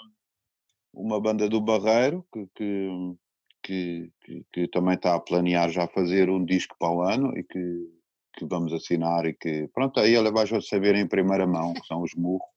uma 0.92 1.20
banda 1.20 1.48
do 1.48 1.60
Barreiro 1.60 2.26
que, 2.32 2.48
que, 2.56 3.14
que, 3.62 4.12
que, 4.20 4.46
que 4.52 4.68
também 4.68 4.94
está 4.94 5.14
a 5.14 5.20
planear 5.20 5.70
já 5.70 5.86
fazer 5.86 6.28
um 6.28 6.44
disco 6.44 6.74
para 6.80 6.90
o 6.90 7.00
ano 7.00 7.38
e 7.38 7.44
que, 7.44 7.90
que 8.34 8.44
vamos 8.44 8.72
assinar 8.72 9.24
e 9.24 9.34
que 9.34 9.68
pronto, 9.72 10.00
aí 10.00 10.16
ela 10.16 10.32
vai 10.32 10.44
já 10.48 10.60
saber 10.60 10.96
em 10.96 11.06
primeira 11.06 11.46
mão, 11.46 11.72
que 11.72 11.86
são 11.86 12.02
os 12.02 12.12
murros, 12.16 12.48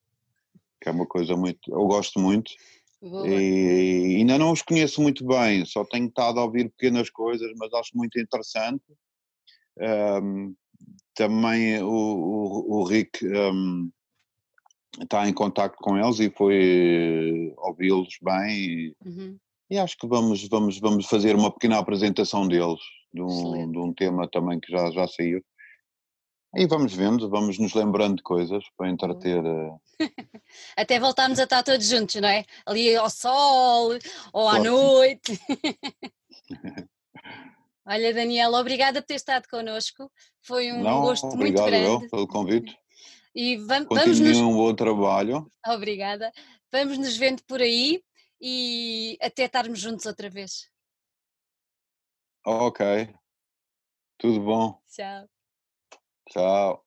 que 0.82 0.89
é 0.89 0.91
uma 0.91 1.06
coisa 1.06 1.38
muito, 1.38 1.71
eu 1.71 1.86
gosto 1.86 2.19
muito. 2.19 2.51
E, 3.03 4.15
ainda 4.17 4.39
não 4.39 4.51
os 4.51 4.63
conheço 4.63 4.99
muito 4.99 5.23
bem, 5.27 5.63
só 5.63 5.86
tenho 5.86 6.08
estado 6.08 6.39
a 6.39 6.43
ouvir 6.43 6.71
pequenas 6.71 7.12
coisas, 7.12 7.51
mas 7.56 7.71
acho 7.71 7.91
muito 7.95 8.19
interessante. 8.19 8.84
Um, 9.77 10.56
também 11.13 11.82
o, 11.82 11.89
o, 11.89 12.80
o 12.80 12.84
Rick 12.84 13.26
um, 13.26 13.91
está 15.02 15.28
em 15.28 15.34
contato 15.34 15.76
com 15.78 15.97
eles 15.97 16.19
e 16.19 16.30
foi 16.30 17.54
ouvi-los 17.58 18.17
bem 18.21 18.49
e, 18.52 18.95
uhum. 19.06 19.38
e, 19.69 19.78
acho 19.78 19.97
que 19.97 20.08
vamos, 20.08 20.47
vamos, 20.47 20.80
vamos 20.80 21.06
fazer 21.06 21.36
uma 21.36 21.52
pequena 21.52 21.80
apresentação 21.80 22.47
deles, 22.47 22.80
de 23.13 23.21
um, 23.21 23.71
de 23.71 23.78
um 23.78 23.93
tema 23.93 24.28
também 24.28 24.60
que 24.60 24.71
já, 24.71 24.91
já 24.91 25.08
saiu. 25.08 25.43
E 26.56 26.67
vamos 26.67 26.93
vendo, 26.93 27.28
vamos 27.30 27.58
nos 27.58 27.73
lembrando 27.73 28.17
de 28.17 28.23
coisas 28.23 28.63
para 28.78 28.89
entreter. 28.89 29.43
Uh... 29.43 29.82
Até 30.78 30.99
voltarmos 30.99 31.39
a 31.39 31.45
estar 31.45 31.63
todos 31.63 31.88
juntos, 31.88 32.21
não 32.21 32.30
é? 32.30 32.45
Ali 32.63 32.95
ao 32.95 33.10
sol 33.10 33.97
ou 34.32 34.47
à 34.47 34.60
noite. 34.60 35.39
Olha, 37.86 38.13
Daniela, 38.13 38.60
obrigada 38.60 39.02
por 39.02 39.08
ter 39.08 39.15
estado 39.15 39.48
connosco. 39.50 40.10
Foi 40.41 40.72
um 40.72 40.82
Não, 40.82 41.02
gosto 41.02 41.28
muito 41.36 41.54
grande. 41.54 41.86
Obrigado 41.88 42.10
pelo 42.10 42.28
convite. 42.28 42.78
E 43.36 43.58
vamos, 43.58 43.88
vamos 43.89 44.19
nos... 44.19 44.38
um 44.38 44.54
bom 44.54 44.76
trabalho. 44.76 45.52
Obrigada. 45.65 46.32
Vamos 46.72 47.00
nos 47.00 47.17
vendo 47.17 47.43
por 47.46 47.62
aí 47.62 48.04
e 48.39 49.17
até 49.19 49.46
estarmos 49.46 49.80
juntos 49.80 50.06
outra 50.06 50.30
vez. 50.30 50.69
Ok. 52.46 53.12
Tudo 54.19 54.39
bom. 54.39 54.80
Tchau. 54.88 55.28
Tchau. 56.30 56.86